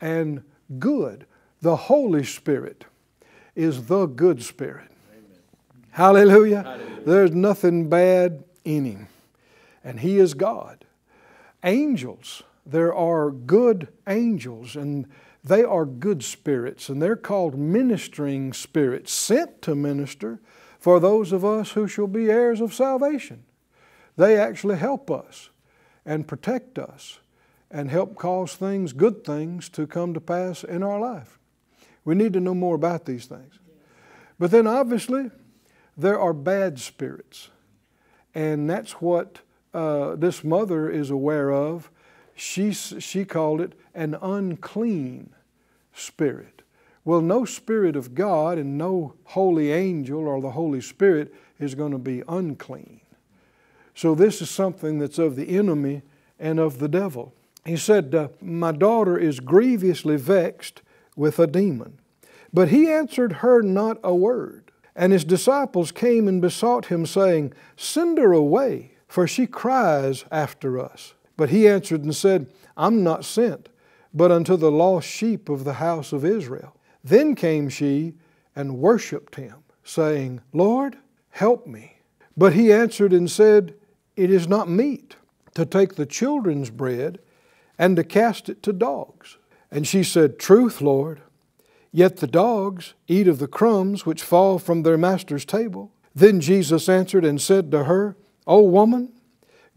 And 0.00 0.42
good, 0.78 1.26
the 1.60 1.76
Holy 1.76 2.24
Spirit 2.24 2.84
is 3.54 3.86
the 3.86 4.06
good 4.06 4.42
spirit. 4.42 4.90
Hallelujah. 5.90 6.62
Hallelujah. 6.62 7.00
There's 7.04 7.32
nothing 7.32 7.88
bad 7.88 8.44
in 8.64 8.84
him. 8.84 9.08
And 9.82 10.00
he 10.00 10.18
is 10.18 10.34
God. 10.34 10.84
Angels, 11.64 12.42
there 12.64 12.94
are 12.94 13.30
good 13.30 13.88
angels, 14.06 14.76
and 14.76 15.06
they 15.42 15.64
are 15.64 15.84
good 15.84 16.22
spirits, 16.22 16.88
and 16.88 17.02
they're 17.02 17.16
called 17.16 17.58
ministering 17.58 18.52
spirits, 18.52 19.12
sent 19.12 19.60
to 19.62 19.74
minister 19.74 20.40
for 20.78 21.00
those 21.00 21.32
of 21.32 21.44
us 21.44 21.72
who 21.72 21.86
shall 21.86 22.06
be 22.06 22.30
heirs 22.30 22.60
of 22.60 22.72
salvation. 22.72 23.44
They 24.16 24.36
actually 24.36 24.76
help 24.76 25.10
us 25.10 25.49
and 26.10 26.26
protect 26.26 26.76
us 26.76 27.20
and 27.70 27.88
help 27.88 28.16
cause 28.16 28.56
things, 28.56 28.92
good 28.92 29.22
things, 29.22 29.68
to 29.68 29.86
come 29.86 30.12
to 30.12 30.20
pass 30.20 30.64
in 30.64 30.82
our 30.82 30.98
life. 30.98 31.38
We 32.04 32.16
need 32.16 32.32
to 32.32 32.40
know 32.40 32.52
more 32.52 32.74
about 32.74 33.04
these 33.04 33.26
things. 33.26 33.60
But 34.36 34.50
then 34.50 34.66
obviously, 34.66 35.30
there 35.96 36.18
are 36.18 36.32
bad 36.32 36.80
spirits. 36.80 37.50
And 38.34 38.68
that's 38.68 38.94
what 38.94 39.38
uh, 39.72 40.16
this 40.16 40.42
mother 40.42 40.90
is 40.90 41.10
aware 41.10 41.52
of. 41.52 41.92
She, 42.34 42.72
she 42.72 43.24
called 43.24 43.60
it 43.60 43.74
an 43.94 44.16
unclean 44.20 45.30
spirit. 45.92 46.62
Well, 47.04 47.20
no 47.20 47.44
spirit 47.44 47.94
of 47.94 48.16
God 48.16 48.58
and 48.58 48.76
no 48.76 49.14
holy 49.26 49.70
angel 49.70 50.26
or 50.26 50.40
the 50.40 50.50
Holy 50.50 50.80
Spirit 50.80 51.32
is 51.60 51.76
going 51.76 51.92
to 51.92 51.98
be 51.98 52.24
unclean. 52.26 53.00
So, 54.00 54.14
this 54.14 54.40
is 54.40 54.48
something 54.48 54.98
that's 54.98 55.18
of 55.18 55.36
the 55.36 55.58
enemy 55.58 56.00
and 56.38 56.58
of 56.58 56.78
the 56.78 56.88
devil. 56.88 57.34
He 57.66 57.76
said, 57.76 58.14
uh, 58.14 58.28
My 58.40 58.72
daughter 58.72 59.18
is 59.18 59.40
grievously 59.40 60.16
vexed 60.16 60.80
with 61.16 61.38
a 61.38 61.46
demon. 61.46 61.98
But 62.50 62.70
he 62.70 62.88
answered 62.88 63.44
her 63.44 63.60
not 63.60 63.98
a 64.02 64.14
word. 64.14 64.70
And 64.96 65.12
his 65.12 65.22
disciples 65.22 65.92
came 65.92 66.28
and 66.28 66.40
besought 66.40 66.86
him, 66.86 67.04
saying, 67.04 67.52
Send 67.76 68.16
her 68.16 68.32
away, 68.32 68.92
for 69.06 69.26
she 69.26 69.46
cries 69.46 70.24
after 70.30 70.80
us. 70.80 71.12
But 71.36 71.50
he 71.50 71.68
answered 71.68 72.02
and 72.02 72.16
said, 72.16 72.50
I'm 72.78 73.04
not 73.04 73.26
sent, 73.26 73.68
but 74.14 74.32
unto 74.32 74.56
the 74.56 74.72
lost 74.72 75.08
sheep 75.08 75.50
of 75.50 75.64
the 75.64 75.74
house 75.74 76.14
of 76.14 76.24
Israel. 76.24 76.74
Then 77.04 77.34
came 77.34 77.68
she 77.68 78.14
and 78.56 78.78
worshipped 78.78 79.34
him, 79.34 79.56
saying, 79.84 80.40
Lord, 80.54 80.96
help 81.28 81.66
me. 81.66 81.98
But 82.34 82.54
he 82.54 82.72
answered 82.72 83.12
and 83.12 83.30
said, 83.30 83.74
It 84.20 84.30
is 84.30 84.46
not 84.46 84.68
meet 84.68 85.16
to 85.54 85.64
take 85.64 85.94
the 85.94 86.04
children's 86.04 86.68
bread 86.68 87.20
and 87.78 87.96
to 87.96 88.04
cast 88.04 88.50
it 88.50 88.62
to 88.64 88.72
dogs. 88.74 89.38
And 89.70 89.86
she 89.86 90.04
said, 90.04 90.38
Truth, 90.38 90.82
Lord. 90.82 91.22
Yet 91.90 92.18
the 92.18 92.26
dogs 92.26 92.92
eat 93.08 93.26
of 93.26 93.38
the 93.38 93.48
crumbs 93.48 94.04
which 94.04 94.22
fall 94.22 94.58
from 94.58 94.82
their 94.82 94.98
master's 94.98 95.46
table. 95.46 95.90
Then 96.14 96.38
Jesus 96.42 96.86
answered 96.86 97.24
and 97.24 97.40
said 97.40 97.70
to 97.70 97.84
her, 97.84 98.14
O 98.46 98.62
woman, 98.62 99.10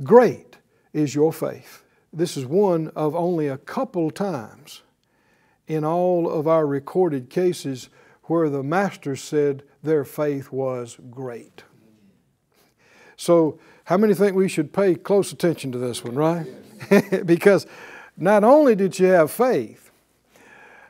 great 0.03 0.57
is 0.91 1.15
your 1.15 1.31
faith. 1.31 1.85
This 2.11 2.35
is 2.35 2.45
one 2.45 2.91
of 2.97 3.15
only 3.15 3.47
a 3.47 3.57
couple 3.57 4.11
times 4.11 4.81
in 5.69 5.85
all 5.85 6.29
of 6.29 6.49
our 6.49 6.67
recorded 6.67 7.29
cases 7.29 7.87
where 8.23 8.49
the 8.49 8.61
master 8.61 9.15
said 9.15 9.63
their 9.81 10.03
faith 10.03 10.51
was 10.51 10.97
great. 11.09 11.63
So, 13.15 13.57
how 13.85 13.97
many 13.97 14.13
think 14.13 14.35
we 14.35 14.47
should 14.47 14.71
pay 14.71 14.95
close 14.95 15.31
attention 15.31 15.71
to 15.71 15.77
this 15.77 16.03
one, 16.03 16.15
right? 16.15 16.47
because 17.25 17.67
not 18.17 18.43
only 18.43 18.75
did 18.75 18.95
she 18.95 19.05
have 19.05 19.31
faith, 19.31 19.91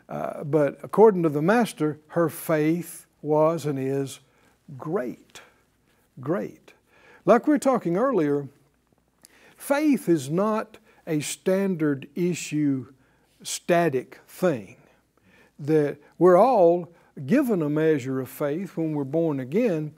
uh, 0.10 0.44
but 0.44 0.78
according 0.84 1.24
to 1.24 1.30
the 1.30 1.42
Master, 1.42 2.00
her 2.10 2.30
faith 2.30 3.06
was 3.22 3.66
and 3.66 3.80
is 3.80 4.20
great. 4.78 5.42
Great. 6.20 6.74
Like 7.26 7.48
we 7.48 7.54
were 7.54 7.60
talking 7.60 7.98
earlier, 7.98 8.48
faith 9.56 10.10
is 10.10 10.30
not 10.30 10.78
a 11.08 11.22
standard 11.22 12.08
issue, 12.16 12.88
static 13.42 14.20
thing. 14.28 14.76
That 15.58 15.98
we're 16.18 16.38
all 16.38 16.90
given 17.26 17.62
a 17.62 17.70
measure 17.70 18.20
of 18.20 18.30
faith 18.30 18.76
when 18.76 18.94
we're 18.94 19.04
born 19.04 19.40
again, 19.40 19.94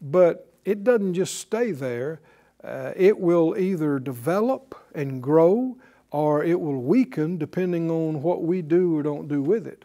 but 0.00 0.52
it 0.64 0.84
doesn't 0.84 1.14
just 1.14 1.36
stay 1.36 1.72
there. 1.72 2.20
Uh, 2.66 2.92
it 2.96 3.20
will 3.20 3.56
either 3.56 4.00
develop 4.00 4.74
and 4.92 5.22
grow 5.22 5.76
or 6.10 6.42
it 6.42 6.60
will 6.60 6.82
weaken 6.82 7.38
depending 7.38 7.90
on 7.90 8.22
what 8.22 8.42
we 8.42 8.60
do 8.60 8.96
or 8.96 9.02
don't 9.04 9.28
do 9.28 9.40
with 9.40 9.66
it. 9.66 9.84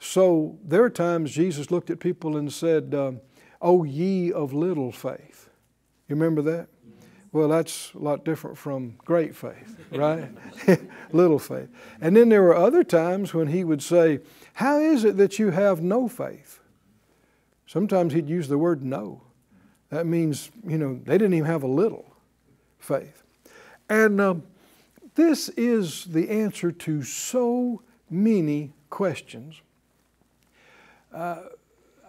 So 0.00 0.58
there 0.64 0.82
are 0.82 0.90
times 0.90 1.30
Jesus 1.30 1.70
looked 1.70 1.90
at 1.90 2.00
people 2.00 2.36
and 2.36 2.52
said, 2.52 2.94
um, 2.94 3.20
O 3.62 3.84
ye 3.84 4.32
of 4.32 4.52
little 4.52 4.90
faith. 4.90 5.48
You 6.08 6.16
remember 6.16 6.42
that? 6.42 6.68
Well, 7.32 7.48
that's 7.48 7.92
a 7.94 7.98
lot 7.98 8.24
different 8.24 8.58
from 8.58 8.94
great 9.04 9.34
faith, 9.34 9.76
right? 9.92 10.30
little 11.12 11.38
faith. 11.38 11.68
And 12.00 12.16
then 12.16 12.28
there 12.28 12.42
were 12.42 12.56
other 12.56 12.84
times 12.84 13.34
when 13.34 13.48
he 13.48 13.64
would 13.64 13.82
say, 13.82 14.20
How 14.54 14.78
is 14.78 15.04
it 15.04 15.16
that 15.16 15.38
you 15.38 15.50
have 15.50 15.82
no 15.82 16.06
faith? 16.06 16.60
Sometimes 17.66 18.12
he'd 18.12 18.28
use 18.28 18.48
the 18.48 18.58
word 18.58 18.84
no. 18.84 19.22
That 19.94 20.06
means, 20.06 20.50
you 20.66 20.76
know, 20.76 20.98
they 21.04 21.16
didn't 21.16 21.34
even 21.34 21.46
have 21.46 21.62
a 21.62 21.68
little 21.68 22.04
faith. 22.80 23.22
And 23.88 24.20
um, 24.20 24.42
this 25.14 25.50
is 25.50 26.06
the 26.06 26.30
answer 26.30 26.72
to 26.72 27.04
so 27.04 27.80
many 28.10 28.72
questions. 28.90 29.60
Uh, 31.12 31.42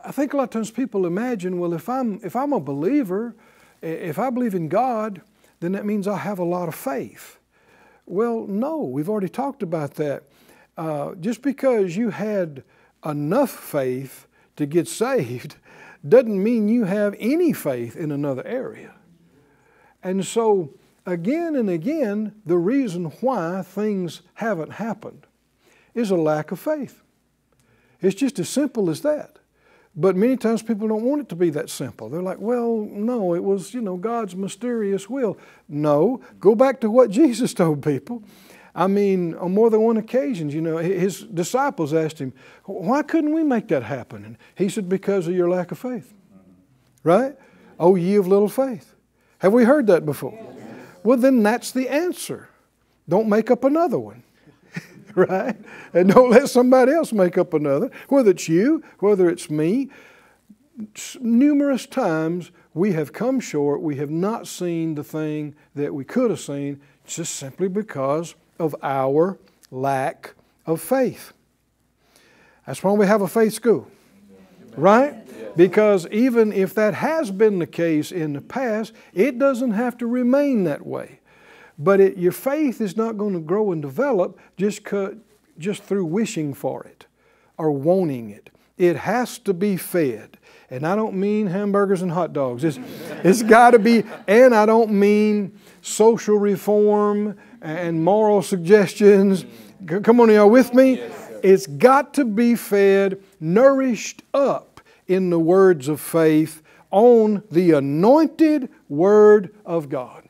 I 0.04 0.12
think 0.12 0.34
a 0.34 0.38
lot 0.38 0.46
of 0.46 0.50
times 0.50 0.72
people 0.72 1.06
imagine, 1.06 1.60
well, 1.60 1.76
if 1.76 1.88
I'm, 1.88 2.20
if 2.24 2.36
I'm 2.36 2.54
a 2.54 2.60
believer, 2.60 3.36
if 3.84 4.18
I 4.18 4.32
believe 4.32 4.56
in 4.56 4.68
God, 4.68 5.22
then 5.60 5.74
that 5.74 5.86
means 5.86 6.08
I 6.08 6.18
have 6.18 6.40
a 6.40 6.44
lot 6.44 6.68
of 6.68 6.74
faith. 6.74 7.38
Well, 8.08 8.48
no, 8.48 8.82
we've 8.82 9.10
already 9.10 9.30
talked 9.30 9.62
about 9.62 9.94
that. 9.96 10.24
Uh, 10.76 11.14
just 11.22 11.44
because 11.44 11.96
you 11.96 12.10
had 12.10 12.64
enough 13.06 13.52
faith 13.52 14.26
to 14.56 14.66
get 14.66 14.88
saved 15.04 15.58
doesn't 16.08 16.44
mean 16.44 16.68
you 16.68 16.86
have 16.86 17.16
any 17.20 17.54
faith 17.54 17.96
in 17.96 18.12
another 18.12 18.46
area. 18.46 18.94
And 20.04 20.26
so, 20.26 20.74
again 21.06 21.56
and 21.56 21.70
again, 21.70 22.34
the 22.46 22.58
reason 22.58 23.06
why 23.22 23.64
things 23.64 24.22
haven't 24.36 24.74
happened 24.74 25.26
is 25.94 26.12
a 26.12 26.16
lack 26.16 26.52
of 26.52 26.60
faith. 26.60 27.02
It's 28.02 28.16
just 28.16 28.38
as 28.38 28.50
simple 28.50 28.90
as 28.90 29.02
that. 29.02 29.40
But 29.96 30.18
many 30.18 30.36
times 30.36 30.62
people 30.62 30.90
don't 30.90 31.04
want 31.04 31.22
it 31.22 31.30
to 31.30 31.36
be 31.36 31.50
that 31.52 31.70
simple. 31.70 32.10
They're 32.10 32.22
like, 32.22 32.40
well, 32.40 32.86
no, 32.92 33.34
it 33.34 33.44
was, 33.44 33.74
you 33.74 33.82
know, 33.82 33.96
God's 33.96 34.36
mysterious 34.36 35.10
will. 35.10 35.38
No, 35.70 36.20
go 36.40 36.54
back 36.54 36.82
to 36.82 36.92
what 36.92 37.10
Jesus 37.12 37.54
told 37.54 37.82
people. 37.82 38.22
I 38.76 38.88
mean, 38.88 39.36
on 39.36 39.54
more 39.54 39.70
than 39.70 39.82
one 39.82 39.96
occasion, 39.96 40.50
you 40.50 40.60
know, 40.60 40.78
his 40.78 41.22
disciples 41.22 41.94
asked 41.94 42.20
him, 42.20 42.34
why 42.66 43.04
couldn't 43.04 43.34
we 43.34 43.42
make 43.42 43.70
that 43.70 43.84
happen? 43.84 44.26
And 44.26 44.38
he 44.56 44.68
said, 44.68 44.90
because 44.90 45.28
of 45.28 45.34
your 45.34 45.50
lack 45.50 45.72
of 45.72 45.80
faith. 45.80 46.14
Right? 47.02 47.38
Oh, 47.80 47.96
ye 47.96 48.16
of 48.16 48.28
little 48.28 48.50
faith. 48.50 48.94
Have 49.40 49.54
we 49.54 49.64
heard 49.64 49.88
that 49.88 50.06
before? 50.06 50.38
Well, 51.04 51.18
then 51.18 51.42
that's 51.42 51.72
the 51.72 51.88
answer. 51.88 52.50
Don't 53.08 53.30
make 53.30 53.50
up 53.50 53.64
another 53.64 54.00
one. 54.00 54.24
right? 55.16 55.56
And 55.94 56.10
don't 56.10 56.32
let 56.32 56.50
somebody 56.50 56.92
else 56.92 57.14
make 57.14 57.38
up 57.38 57.54
another, 57.54 57.92
whether 58.10 58.32
it's 58.32 58.50
you, 58.50 58.84
whether 59.00 59.30
it's 59.30 59.50
me. 59.50 59.90
Numerous 61.22 61.86
times 61.86 62.52
we 62.74 62.92
have 62.92 63.14
come 63.14 63.40
short, 63.40 63.82
we 63.82 63.96
have 63.96 64.10
not 64.10 64.48
seen 64.48 64.96
the 64.96 65.04
thing 65.04 65.56
that 65.76 65.94
we 65.94 66.04
could 66.04 66.30
have 66.30 66.42
seen 66.42 66.82
just 67.06 67.36
simply 67.36 67.70
because 67.70 68.36
of 68.60 68.76
our 68.82 69.38
lack 69.72 70.34
of 70.66 70.82
faith. 70.82 71.34
That's 72.66 72.84
why 72.84 72.94
we 72.94 73.06
have 73.06 73.22
a 73.22 73.28
faith 73.28 73.54
school, 73.54 73.88
right? 74.76 75.16
Because 75.56 76.08
even 76.08 76.52
if 76.52 76.74
that 76.74 76.96
has 76.96 77.32
been 77.32 77.60
the 77.60 77.68
case 77.68 78.12
in 78.12 78.34
the 78.34 78.42
past, 78.42 78.94
it 79.14 79.38
doesn't 79.38 79.72
have 79.72 79.98
to 80.00 80.08
remain 80.08 80.64
that 80.66 80.86
way. 80.86 81.20
But 81.78 82.00
it, 82.00 82.18
your 82.18 82.32
faith 82.32 82.82
is 82.82 82.98
not 82.98 83.18
going 83.18 83.34
to 83.34 83.40
grow 83.40 83.72
and 83.72 83.82
develop 83.82 84.40
just, 84.58 84.82
just 85.58 85.84
through 85.84 86.06
wishing 86.06 86.54
for 86.54 86.84
it 86.84 87.06
or 87.58 87.72
wanting 87.72 88.30
it. 88.30 88.50
It 88.78 88.96
has 88.98 89.40
to 89.40 89.54
be 89.54 89.78
fed. 89.78 90.38
And 90.70 90.86
I 90.86 90.96
don't 90.96 91.16
mean 91.16 91.48
hamburgers 91.48 92.02
and 92.02 92.12
hot 92.12 92.34
dogs. 92.34 92.64
It's, 92.64 92.80
it's 93.24 93.44
got 93.44 93.72
to 93.72 93.80
be, 93.80 94.04
and 94.28 94.54
I 94.54 94.66
don't 94.66 94.92
mean 94.92 95.60
social 95.82 96.38
reform 96.38 97.38
and 97.62 98.04
moral 98.04 98.42
suggestions. 98.42 99.46
Come 99.86 100.20
on, 100.20 100.30
y'all 100.30 100.50
with 100.50 100.74
me? 100.74 101.02
It's 101.44 101.68
got 101.68 102.16
to 102.16 102.26
be 102.26 102.56
fed, 102.56 103.22
nourished 103.40 104.24
up 104.34 104.82
in 105.08 105.30
the 105.30 105.40
words 105.40 105.88
of 105.88 106.02
faith 106.02 106.64
on 106.90 107.44
the 107.52 107.72
anointed 107.72 108.70
Word 108.90 109.54
of 109.66 109.90
God. 109.90 110.24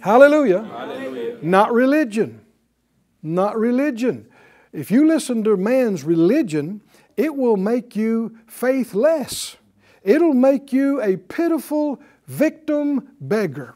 Hallelujah. 0.00 0.64
Hallelujah. 0.64 1.38
Not 1.42 1.72
religion. 1.72 2.40
Not 3.22 3.56
religion. 3.56 4.26
If 4.72 4.90
you 4.90 5.06
listen 5.06 5.44
to 5.44 5.56
man's 5.56 6.02
religion, 6.02 6.80
it 7.16 7.34
will 7.34 7.56
make 7.56 7.96
you 7.96 8.38
faithless. 8.46 9.56
It'll 10.02 10.34
make 10.34 10.72
you 10.72 11.00
a 11.00 11.16
pitiful 11.16 12.00
victim 12.26 13.08
beggar. 13.20 13.74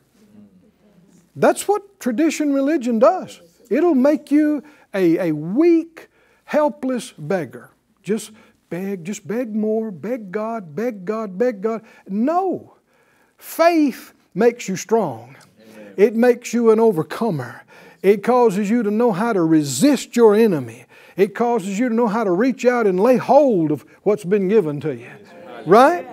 That's 1.35 1.68
what 1.68 2.01
tradition 2.01 2.53
religion 2.53 2.99
does. 2.99 3.40
It'll 3.70 3.94
make 3.94 4.31
you 4.31 4.62
a, 4.94 5.29
a 5.29 5.33
weak, 5.33 6.09
helpless 6.44 7.12
beggar. 7.12 7.70
Just 8.03 8.31
beg, 8.70 9.05
just 9.05 9.27
beg 9.27 9.55
more, 9.55 9.90
beg 9.90 10.33
God, 10.33 10.75
beg 10.75 11.05
God, 11.05 11.37
beg 11.37 11.61
God. 11.61 11.85
No. 12.09 12.77
Faith 13.37 14.14
makes 14.35 14.68
you 14.68 14.77
strong. 14.77 15.37
It 15.96 16.14
makes 16.14 16.55
you 16.55 16.70
an 16.70 16.81
overcomer. 16.81 17.62
It 18.03 18.22
causes 18.22 18.70
you 18.70 18.83
to 18.83 18.90
know 18.90 19.12
how 19.12 19.33
to 19.33 19.42
resist 19.42 20.16
your 20.16 20.35
enemy. 20.35 20.86
It 21.16 21.35
causes 21.35 21.79
you 21.79 21.88
to 21.88 21.94
know 21.94 22.09
how 22.09 22.24
to 22.24 22.31
reach 22.31 22.66
out 22.66 22.87
and 22.87 23.00
lay 23.00 23.16
hold 23.16 23.72
of 23.72 23.85
what's 24.02 24.24
been 24.24 24.48
given 24.48 24.81
to 24.81 24.94
you. 24.94 25.11
Right? 25.64 26.07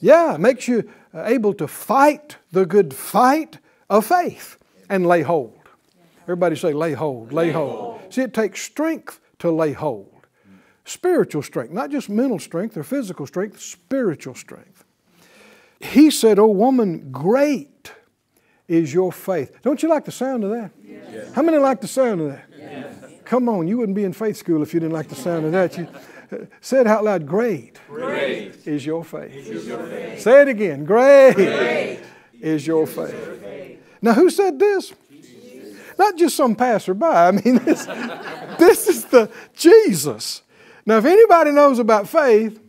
Yeah, 0.00 0.34
it 0.34 0.40
makes 0.40 0.66
you 0.68 0.90
uh, 1.12 1.24
able 1.24 1.54
to 1.54 1.68
fight 1.68 2.36
the 2.52 2.64
good 2.64 2.94
fight 2.94 3.58
of 3.90 4.06
faith 4.06 4.56
and 4.88 5.06
lay 5.06 5.22
hold. 5.22 5.54
Everybody 6.22 6.56
say, 6.56 6.72
lay 6.72 6.92
hold, 6.92 7.32
lay 7.32 7.50
hold. 7.50 8.00
See, 8.10 8.22
it 8.22 8.34
takes 8.34 8.62
strength 8.62 9.20
to 9.40 9.50
lay 9.50 9.72
hold. 9.72 10.26
Spiritual 10.84 11.42
strength, 11.42 11.72
not 11.72 11.90
just 11.90 12.08
mental 12.08 12.38
strength 12.38 12.76
or 12.76 12.82
physical 12.82 13.26
strength, 13.26 13.60
spiritual 13.60 14.34
strength. 14.34 14.84
He 15.80 16.10
said, 16.10 16.38
Oh, 16.38 16.46
woman, 16.46 17.10
great 17.12 17.92
is 18.66 18.92
your 18.92 19.12
faith. 19.12 19.56
Don't 19.62 19.82
you 19.82 19.88
like 19.88 20.04
the 20.04 20.12
sound 20.12 20.44
of 20.44 20.50
that? 20.50 20.70
Yes. 20.82 21.32
How 21.34 21.42
many 21.42 21.58
like 21.58 21.80
the 21.80 21.88
sound 21.88 22.20
of 22.20 22.28
that? 22.28 22.47
Yes. 23.28 23.30
Come 23.30 23.48
on, 23.48 23.68
you 23.68 23.78
wouldn't 23.78 23.96
be 23.96 24.04
in 24.04 24.12
faith 24.12 24.36
school 24.36 24.62
if 24.62 24.72
you 24.72 24.80
didn't 24.80 24.92
like 24.92 25.08
the 25.08 25.14
sound 25.14 25.44
of 25.44 25.52
that. 25.52 25.76
You 25.76 25.86
say 26.60 26.80
it 26.80 26.86
out 26.86 27.04
loud. 27.04 27.26
Great, 27.26 27.78
Great 27.88 28.66
is 28.66 28.86
your 28.86 29.04
faith. 29.04 29.34
Is 29.34 29.66
your 29.66 29.86
faith. 29.86 30.20
Say 30.20 30.42
it 30.42 30.48
again. 30.48 30.84
Great, 30.84 31.34
Great 31.34 32.00
is 32.40 32.66
your 32.66 32.86
faith. 32.86 33.12
Your 33.12 33.34
faith. 33.36 33.80
Now, 34.00 34.14
who 34.14 34.30
said 34.30 34.58
this? 34.58 34.92
Jesus. 35.10 35.76
Not 35.98 36.16
just 36.16 36.36
some 36.36 36.54
passerby. 36.54 37.04
I 37.04 37.32
mean, 37.32 37.56
this, 37.64 37.86
this 38.58 38.88
is 38.88 39.04
the 39.06 39.30
Jesus. 39.54 40.42
Now, 40.86 40.98
if 40.98 41.04
anybody 41.04 41.50
knows 41.50 41.78
about 41.78 42.08
faith, 42.08 42.60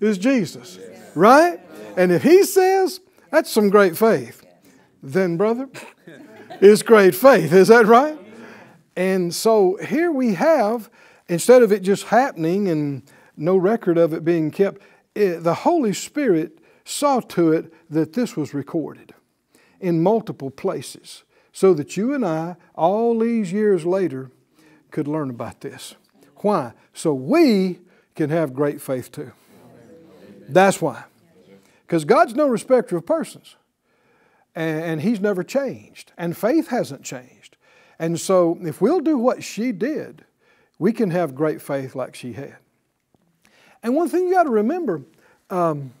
it's 0.00 0.18
Jesus, 0.18 0.78
yes. 0.80 1.16
right? 1.16 1.60
And 1.96 2.12
if 2.12 2.22
he 2.22 2.44
says, 2.44 3.00
that's 3.30 3.50
some 3.50 3.70
great 3.70 3.96
faith 3.96 4.46
then, 5.02 5.36
brother, 5.36 5.68
is 6.60 6.82
great 6.82 7.14
faith. 7.14 7.52
Is 7.52 7.68
that 7.68 7.86
right? 7.86 8.18
And 8.96 9.34
so 9.34 9.76
here 9.76 10.10
we 10.10 10.34
have, 10.34 10.90
instead 11.28 11.62
of 11.62 11.70
it 11.70 11.80
just 11.80 12.04
happening 12.04 12.68
and 12.68 13.02
no 13.36 13.56
record 13.56 13.98
of 13.98 14.14
it 14.14 14.24
being 14.24 14.50
kept, 14.50 14.80
it, 15.14 15.44
the 15.44 15.54
Holy 15.54 15.92
Spirit 15.92 16.58
saw 16.84 17.20
to 17.20 17.52
it 17.52 17.72
that 17.90 18.14
this 18.14 18.36
was 18.36 18.54
recorded 18.54 19.14
in 19.80 20.02
multiple 20.02 20.50
places 20.50 21.24
so 21.52 21.74
that 21.74 21.96
you 21.96 22.14
and 22.14 22.24
I, 22.24 22.56
all 22.74 23.18
these 23.18 23.52
years 23.52 23.84
later, 23.84 24.30
could 24.90 25.08
learn 25.08 25.30
about 25.30 25.60
this. 25.60 25.94
Why? 26.36 26.72
So 26.94 27.12
we 27.12 27.80
can 28.14 28.30
have 28.30 28.54
great 28.54 28.80
faith 28.80 29.12
too. 29.12 29.32
That's 30.48 30.80
why. 30.80 31.04
Because 31.86 32.04
God's 32.04 32.34
no 32.34 32.46
respecter 32.46 32.96
of 32.96 33.04
persons 33.04 33.56
and, 34.54 34.80
and 34.80 35.00
he's 35.02 35.20
never 35.20 35.42
changed, 35.42 36.12
and 36.16 36.36
faith 36.36 36.68
hasn't 36.68 37.02
changed. 37.02 37.35
And 37.98 38.20
so, 38.20 38.58
if 38.62 38.80
we'll 38.80 39.00
do 39.00 39.16
what 39.16 39.42
she 39.42 39.72
did, 39.72 40.24
we 40.78 40.92
can 40.92 41.10
have 41.10 41.34
great 41.34 41.62
faith 41.62 41.94
like 41.94 42.14
she 42.14 42.34
had. 42.34 42.56
And 43.82 43.94
one 43.94 44.08
thing 44.08 44.26
you 44.26 44.34
got 44.34 44.44
to 44.44 44.50
remember 44.50 45.02
um, 45.48 45.92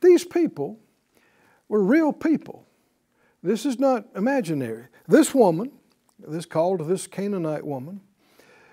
these 0.00 0.24
people 0.24 0.78
were 1.68 1.82
real 1.82 2.12
people. 2.12 2.66
This 3.42 3.66
is 3.66 3.78
not 3.78 4.06
imaginary. 4.14 4.86
This 5.06 5.34
woman, 5.34 5.72
this 6.18 6.46
called 6.46 6.86
this 6.88 7.06
Canaanite 7.06 7.66
woman, 7.66 8.00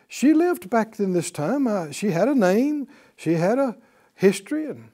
she 0.07 0.33
lived 0.33 0.69
back 0.69 0.99
in 0.99 1.13
this 1.13 1.31
time. 1.31 1.67
Uh, 1.67 1.91
she 1.91 2.11
had 2.11 2.27
a 2.27 2.35
name, 2.35 2.87
she 3.15 3.33
had 3.33 3.57
a 3.57 3.77
history 4.13 4.65
and 4.65 4.89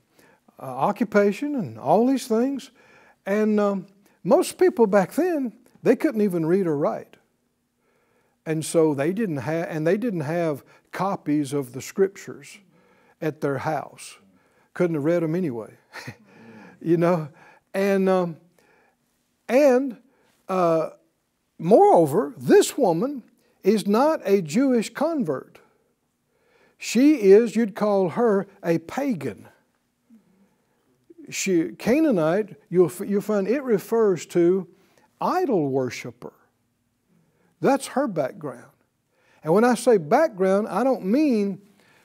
uh, 0.59 0.65
occupation 0.65 1.55
and 1.55 1.77
all 1.77 2.07
these 2.07 2.27
things. 2.27 2.71
And 3.25 3.59
um, 3.59 3.87
most 4.23 4.57
people 4.57 4.87
back 4.87 5.13
then, 5.13 5.53
they 5.83 5.95
couldn't 5.95 6.21
even 6.21 6.45
read 6.45 6.67
or 6.67 6.77
write. 6.77 7.16
And 8.47 8.65
so 8.65 8.93
they 8.93 9.11
didn't 9.11 9.37
have, 9.37 9.67
and 9.69 9.85
they 9.85 9.97
didn't 9.97 10.21
have 10.21 10.63
copies 10.91 11.51
of 11.51 11.73
the 11.73 11.81
scriptures 11.81 12.59
at 13.21 13.41
their 13.41 13.59
house. 13.59 14.17
Couldn't 14.73 14.95
have 14.95 15.03
read 15.03 15.21
them 15.21 15.35
anyway, 15.35 15.73
you 16.81 16.97
know. 16.97 17.29
And 17.73 18.07
um, 18.07 18.37
and 19.49 19.97
uh, 20.47 20.91
moreover, 21.59 22.33
this 22.37 22.77
woman 22.77 23.23
is 23.63 23.85
not 23.85 24.21
a 24.23 24.41
Jewish 24.41 24.93
convert. 24.93 25.59
She 26.77 27.15
is, 27.15 27.55
you'd 27.55 27.75
call 27.75 28.09
her 28.09 28.47
a 28.63 28.77
pagan 28.77 29.49
she, 31.29 31.69
Canaanite, 31.77 32.55
you'll, 32.69 32.91
you'll 33.05 33.21
find 33.21 33.47
it 33.47 33.63
refers 33.63 34.25
to 34.27 34.67
idol 35.19 35.69
worshiper. 35.69 36.33
That's 37.61 37.87
her 37.87 38.07
background. 38.07 38.71
And 39.43 39.53
when 39.53 39.63
I 39.63 39.75
say 39.75 39.97
background, 39.97 40.67
I 40.67 40.83
don't 40.83 41.05
mean 41.05 41.61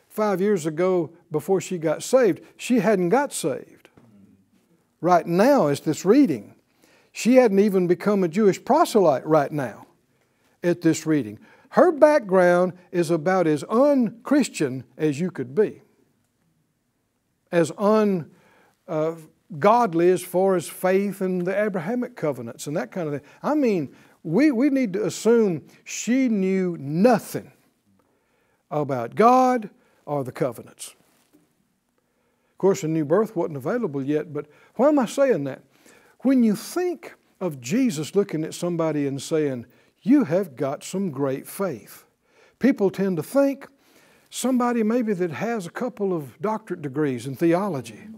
five 0.09 0.41
years 0.41 0.67
ago 0.67 1.11
before 1.31 1.61
she 1.61 1.79
got 1.79 2.03
saved. 2.03 2.41
She 2.57 2.81
hadn't 2.81 3.09
got 3.09 3.33
saved. 3.33 3.88
Right 5.01 5.27
now, 5.27 5.67
as 5.67 5.81
this 5.81 6.05
reading, 6.05 6.55
she 7.11 7.37
hadn't 7.37 7.59
even 7.59 7.87
become 7.87 8.23
a 8.23 8.29
Jewish 8.29 8.65
proselyte 8.65 9.27
right 9.27 9.51
now 9.51 9.87
at 10.62 10.81
this 10.83 11.07
reading. 11.07 11.38
Her 11.71 11.91
background 11.91 12.75
is 12.91 13.11
about 13.11 13.47
as 13.47 13.65
unchristian 13.65 14.85
as 14.97 15.19
you 15.19 15.31
could 15.31 15.55
be, 15.55 15.83
as 17.51 17.73
un 17.79 18.31
uh, 18.87 19.15
as 19.65 20.23
far 20.23 20.57
as 20.57 20.69
faith 20.69 21.21
and 21.21 21.47
the 21.47 21.62
Abrahamic 21.62 22.17
covenants 22.17 22.67
and 22.67 22.77
that 22.77 22.91
kind 22.91 23.09
of 23.09 23.15
thing. 23.15 23.31
I 23.43 23.55
mean, 23.55 23.95
we, 24.22 24.50
we 24.50 24.70
need 24.70 24.92
to 24.94 25.04
assume 25.04 25.66
she 25.85 26.28
knew 26.28 26.76
nothing 26.78 27.52
about 28.70 29.14
God 29.14 29.70
or 30.06 30.24
the 30.24 30.32
covenants. 30.32 30.94
Of 32.52 32.58
course, 32.58 32.85
a 32.85 32.88
new 32.88 33.04
birth 33.04 33.35
wasn't 33.35 33.56
available 33.56 34.02
yet, 34.02 34.32
but 34.32 34.46
why 34.76 34.88
am 34.88 34.98
I 34.98 35.06
saying 35.06 35.44
that? 35.44 35.62
When 36.20 36.42
you 36.42 36.54
think 36.54 37.14
of 37.40 37.61
Jesus 37.61 38.14
looking 38.14 38.44
at 38.44 38.54
somebody 38.54 39.06
and 39.06 39.20
saying, 39.20 39.66
You 40.02 40.24
have 40.24 40.54
got 40.54 40.85
some 40.85 41.11
great 41.11 41.48
faith, 41.48 42.04
people 42.61 42.90
tend 42.90 43.16
to 43.16 43.22
think 43.22 43.66
somebody 44.30 44.82
maybe 44.82 45.12
that 45.12 45.32
has 45.32 45.66
a 45.66 45.70
couple 45.70 46.14
of 46.14 46.40
doctorate 46.40 46.82
degrees 46.82 47.26
in 47.26 47.35
theology 47.35 48.08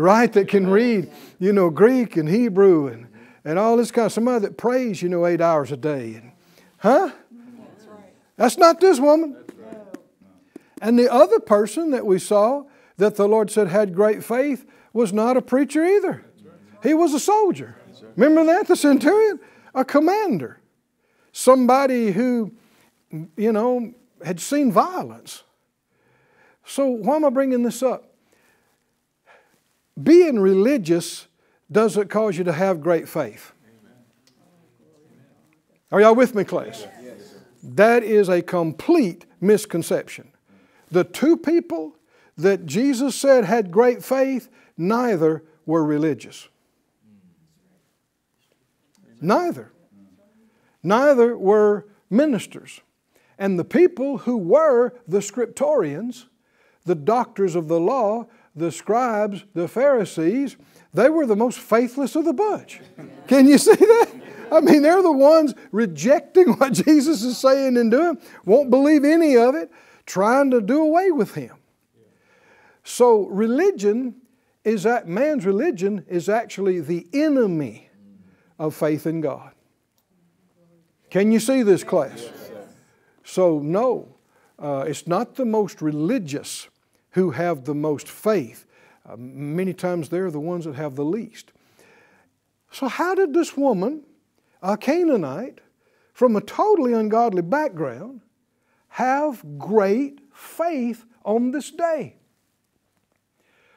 right? 0.00 0.32
That 0.32 0.48
can 0.48 0.68
read, 0.68 1.10
you 1.38 1.52
know, 1.52 1.70
Greek 1.70 2.16
and 2.16 2.28
Hebrew 2.28 2.88
and, 2.88 3.06
and 3.44 3.58
all 3.58 3.76
this 3.76 3.90
kind 3.90 4.06
of 4.06 4.12
somebody 4.12 4.46
that 4.46 4.56
prays, 4.56 5.02
you 5.02 5.08
know, 5.08 5.26
eight 5.26 5.40
hours 5.40 5.72
a 5.72 5.76
day. 5.76 6.32
Huh? 6.78 7.10
That's 7.10 7.86
right. 7.86 8.14
That's 8.36 8.58
not 8.58 8.80
this 8.80 8.98
woman. 8.98 9.36
Right. 9.56 9.76
And 10.82 10.98
the 10.98 11.12
other 11.12 11.40
person 11.40 11.90
that 11.90 12.06
we 12.06 12.18
saw 12.18 12.64
that 12.96 13.16
the 13.16 13.28
Lord 13.28 13.50
said 13.50 13.68
had 13.68 13.94
great 13.94 14.22
faith 14.22 14.66
was 14.92 15.12
not 15.12 15.36
a 15.36 15.42
preacher 15.42 15.84
either. 15.84 16.24
He 16.82 16.94
was 16.94 17.12
a 17.14 17.20
soldier. 17.20 17.76
Remember 18.16 18.44
that? 18.44 18.66
The 18.66 18.76
centurion? 18.76 19.40
A 19.74 19.84
commander. 19.84 20.60
Somebody 21.32 22.12
who, 22.12 22.52
you 23.36 23.52
know, 23.52 23.94
had 24.24 24.40
seen 24.40 24.72
violence. 24.72 25.44
So, 26.64 26.86
why 26.86 27.16
am 27.16 27.24
I 27.24 27.30
bringing 27.30 27.62
this 27.62 27.82
up? 27.82 28.14
Being 30.00 30.38
religious 30.38 31.26
doesn't 31.70 32.08
cause 32.08 32.36
you 32.36 32.44
to 32.44 32.52
have 32.52 32.80
great 32.80 33.08
faith. 33.08 33.52
Are 35.92 36.00
y'all 36.00 36.14
with 36.14 36.34
me, 36.34 36.44
class? 36.44 36.86
That 37.62 38.02
is 38.02 38.28
a 38.28 38.42
complete 38.42 39.26
misconception. 39.40 40.32
The 40.90 41.04
two 41.04 41.36
people 41.36 41.96
that 42.36 42.66
Jesus 42.66 43.14
said 43.14 43.44
had 43.44 43.70
great 43.70 44.02
faith, 44.02 44.48
neither 44.76 45.44
were 45.66 45.84
religious. 45.84 46.48
Neither. 49.20 49.72
Neither 50.82 51.36
were 51.36 51.86
ministers. 52.08 52.80
And 53.38 53.58
the 53.58 53.64
people 53.64 54.18
who 54.18 54.36
were 54.36 54.94
the 55.06 55.18
scriptorians, 55.18 56.26
the 56.84 56.94
doctors 56.94 57.54
of 57.54 57.68
the 57.68 57.80
law, 57.80 58.26
the 58.54 58.72
scribes, 58.72 59.44
the 59.54 59.68
Pharisees, 59.68 60.56
they 60.92 61.08
were 61.08 61.26
the 61.26 61.36
most 61.36 61.58
faithless 61.58 62.16
of 62.16 62.24
the 62.24 62.32
bunch. 62.32 62.80
Can 63.26 63.46
you 63.46 63.58
see 63.66 63.74
that? 63.74 64.12
I 64.52 64.60
mean, 64.60 64.82
they're 64.82 65.02
the 65.02 65.12
ones 65.12 65.54
rejecting 65.70 66.52
what 66.54 66.72
Jesus 66.84 67.22
is 67.22 67.38
saying 67.38 67.76
and 67.76 67.90
doing, 67.90 68.18
won't 68.44 68.70
believe 68.70 69.04
any 69.04 69.36
of 69.36 69.54
it, 69.54 69.70
trying 70.06 70.50
to 70.50 70.60
do 70.60 70.80
away 70.80 71.12
with 71.12 71.34
him. 71.34 71.56
So, 72.82 73.26
religion 73.26 74.16
is 74.64 74.82
that 74.82 75.06
man's 75.06 75.46
religion 75.46 76.04
is 76.08 76.28
actually 76.28 76.80
the 76.80 77.06
enemy 77.12 77.88
of 78.58 78.74
faith 78.74 79.06
in 79.06 79.20
God. 79.20 79.52
Can 81.10 81.30
you 81.30 81.40
see 81.40 81.62
this, 81.62 81.84
class? 81.84 82.28
So, 83.24 83.60
no, 83.60 84.16
uh, 84.58 84.84
it's 84.86 85.06
not 85.06 85.36
the 85.36 85.44
most 85.44 85.80
religious 85.80 86.68
who 87.12 87.30
have 87.30 87.64
the 87.64 87.74
most 87.74 88.08
faith. 88.08 88.66
Uh, 89.08 89.16
many 89.16 89.72
times 89.74 90.08
they're 90.08 90.30
the 90.30 90.40
ones 90.40 90.64
that 90.64 90.74
have 90.74 90.96
the 90.96 91.04
least. 91.04 91.52
So, 92.70 92.88
how 92.88 93.14
did 93.14 93.34
this 93.34 93.56
woman, 93.56 94.02
a 94.62 94.76
Canaanite, 94.76 95.60
from 96.12 96.36
a 96.36 96.40
totally 96.40 96.92
ungodly 96.92 97.42
background, 97.42 98.20
have 98.88 99.44
great 99.58 100.20
faith 100.32 101.04
on 101.24 101.50
this 101.50 101.70
day? 101.70 102.16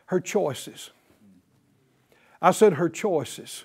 Her 0.08 0.19
choices. 0.19 0.91
I 2.41 2.52
said 2.52 2.74
her 2.74 2.89
choices. 2.89 3.63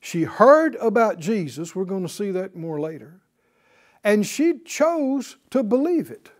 She 0.00 0.24
heard 0.24 0.74
about 0.76 1.18
Jesus, 1.18 1.74
we're 1.74 1.86
going 1.86 2.02
to 2.02 2.12
see 2.12 2.30
that 2.32 2.54
more 2.54 2.78
later, 2.78 3.20
and 4.02 4.26
she 4.26 4.58
chose 4.58 5.36
to 5.48 5.62
believe 5.62 6.10
it. 6.10 6.30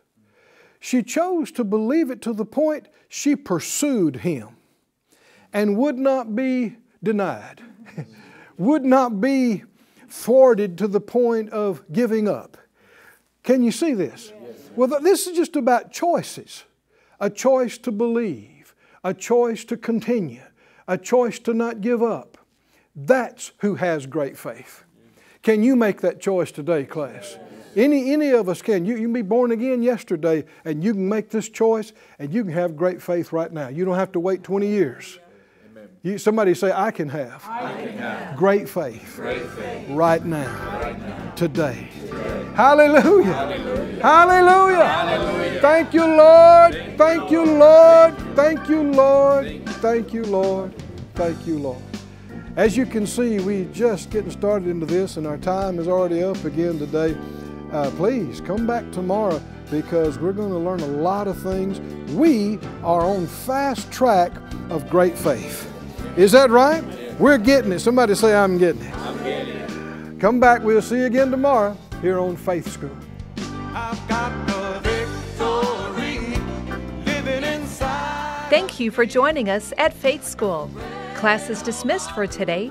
She 0.84 1.02
chose 1.02 1.50
to 1.52 1.64
believe 1.64 2.10
it 2.10 2.20
to 2.20 2.34
the 2.34 2.44
point 2.44 2.88
she 3.08 3.36
pursued 3.36 4.16
him 4.16 4.48
and 5.50 5.78
would 5.78 5.96
not 5.96 6.36
be 6.36 6.76
denied, 7.02 7.62
would 8.58 8.84
not 8.84 9.18
be 9.18 9.64
thwarted 10.10 10.76
to 10.76 10.86
the 10.86 11.00
point 11.00 11.48
of 11.48 11.90
giving 11.90 12.28
up. 12.28 12.58
Can 13.42 13.62
you 13.62 13.72
see 13.72 13.94
this? 13.94 14.34
Well, 14.76 15.00
this 15.00 15.26
is 15.26 15.34
just 15.34 15.56
about 15.56 15.90
choices 15.90 16.64
a 17.18 17.30
choice 17.30 17.78
to 17.78 17.90
believe, 17.90 18.74
a 19.02 19.14
choice 19.14 19.64
to 19.64 19.78
continue, 19.78 20.42
a 20.86 20.98
choice 20.98 21.38
to 21.38 21.54
not 21.54 21.80
give 21.80 22.02
up. 22.02 22.36
That's 22.94 23.52
who 23.60 23.76
has 23.76 24.04
great 24.04 24.36
faith. 24.36 24.84
Can 25.42 25.62
you 25.62 25.76
make 25.76 26.02
that 26.02 26.20
choice 26.20 26.52
today, 26.52 26.84
class? 26.84 27.38
Any, 27.76 28.12
any 28.12 28.30
of 28.30 28.48
us 28.48 28.62
can. 28.62 28.84
You, 28.84 28.94
you 28.94 29.02
can 29.02 29.12
be 29.12 29.22
born 29.22 29.50
again 29.50 29.82
yesterday 29.82 30.44
and 30.64 30.82
you 30.82 30.92
can 30.92 31.08
make 31.08 31.30
this 31.30 31.48
choice 31.48 31.92
and 32.18 32.32
you 32.32 32.44
can 32.44 32.52
have 32.52 32.76
great 32.76 33.02
faith 33.02 33.32
right 33.32 33.52
now. 33.52 33.68
You 33.68 33.84
don't 33.84 33.96
have 33.96 34.12
to 34.12 34.20
wait 34.20 34.42
20 34.42 34.66
years. 34.66 35.18
You, 36.04 36.18
somebody 36.18 36.52
say, 36.52 36.70
I 36.70 36.90
can 36.90 37.08
have, 37.08 37.42
I 37.48 37.72
can 37.82 37.96
have 37.96 38.37
great, 38.37 38.68
faith 38.68 39.14
great 39.16 39.46
faith 39.52 39.88
right 39.88 40.22
now, 40.22 40.78
right 40.78 40.98
now. 40.98 41.30
today. 41.30 41.88
Hallelujah. 42.54 43.32
Hallelujah. 43.32 44.02
Hallelujah. 44.02 44.84
Hallelujah. 44.84 45.60
Thank 45.62 45.94
you, 45.94 46.04
Lord. 46.04 46.98
Thank 46.98 47.30
you, 47.30 47.44
Lord. 47.46 48.14
Thank 48.37 48.68
you, 48.68 48.82
Lord. 48.82 49.66
Thank 49.66 50.12
you, 50.12 50.24
Lord. 50.24 50.74
Thank 51.14 51.46
you, 51.46 51.58
Lord. 51.58 51.82
As 52.56 52.76
you 52.76 52.84
can 52.84 53.06
see, 53.06 53.40
we 53.40 53.64
just 53.72 54.10
getting 54.10 54.30
started 54.30 54.68
into 54.68 54.84
this, 54.84 55.16
and 55.16 55.26
our 55.26 55.38
time 55.38 55.78
is 55.78 55.88
already 55.88 56.22
up 56.22 56.44
again 56.44 56.78
today. 56.78 57.16
Uh, 57.74 57.90
please 57.96 58.40
come 58.40 58.68
back 58.68 58.88
tomorrow 58.92 59.42
because 59.68 60.16
we're 60.20 60.32
going 60.32 60.50
to 60.50 60.58
learn 60.58 60.78
a 60.78 60.87
lot 60.87 61.26
of 61.26 61.37
things. 61.42 61.80
We 62.12 62.60
are 62.84 63.00
on 63.00 63.26
fast 63.26 63.90
track 63.90 64.30
of 64.70 64.88
great 64.88 65.18
faith. 65.18 65.68
Is 66.16 66.30
that 66.30 66.50
right? 66.50 66.84
We're 67.18 67.37
getting 67.37 67.72
it. 67.72 67.80
Somebody 67.80 68.14
say, 68.14 68.32
I'm 68.32 68.58
getting 68.58 68.82
it. 68.82 68.94
I'm 68.94 69.18
getting 69.24 69.56
it. 69.56 70.20
Come 70.20 70.38
back. 70.38 70.62
We'll 70.62 70.82
see 70.82 70.98
you 70.98 71.06
again 71.06 71.32
tomorrow 71.32 71.76
here 72.00 72.20
on 72.20 72.37
Faith 72.37 72.70
School. 72.70 72.96
I've 73.74 74.08
got 74.08 74.46
the 74.46 74.80
victory 74.88 76.37
living 77.04 77.42
inside. 77.42 78.50
Thank 78.50 78.78
you 78.78 78.92
for 78.92 79.04
joining 79.04 79.48
us 79.48 79.72
at 79.78 79.92
Faith 79.92 80.24
School. 80.24 80.70
Class 81.16 81.50
is 81.50 81.60
dismissed 81.60 82.12
for 82.12 82.28
today, 82.28 82.70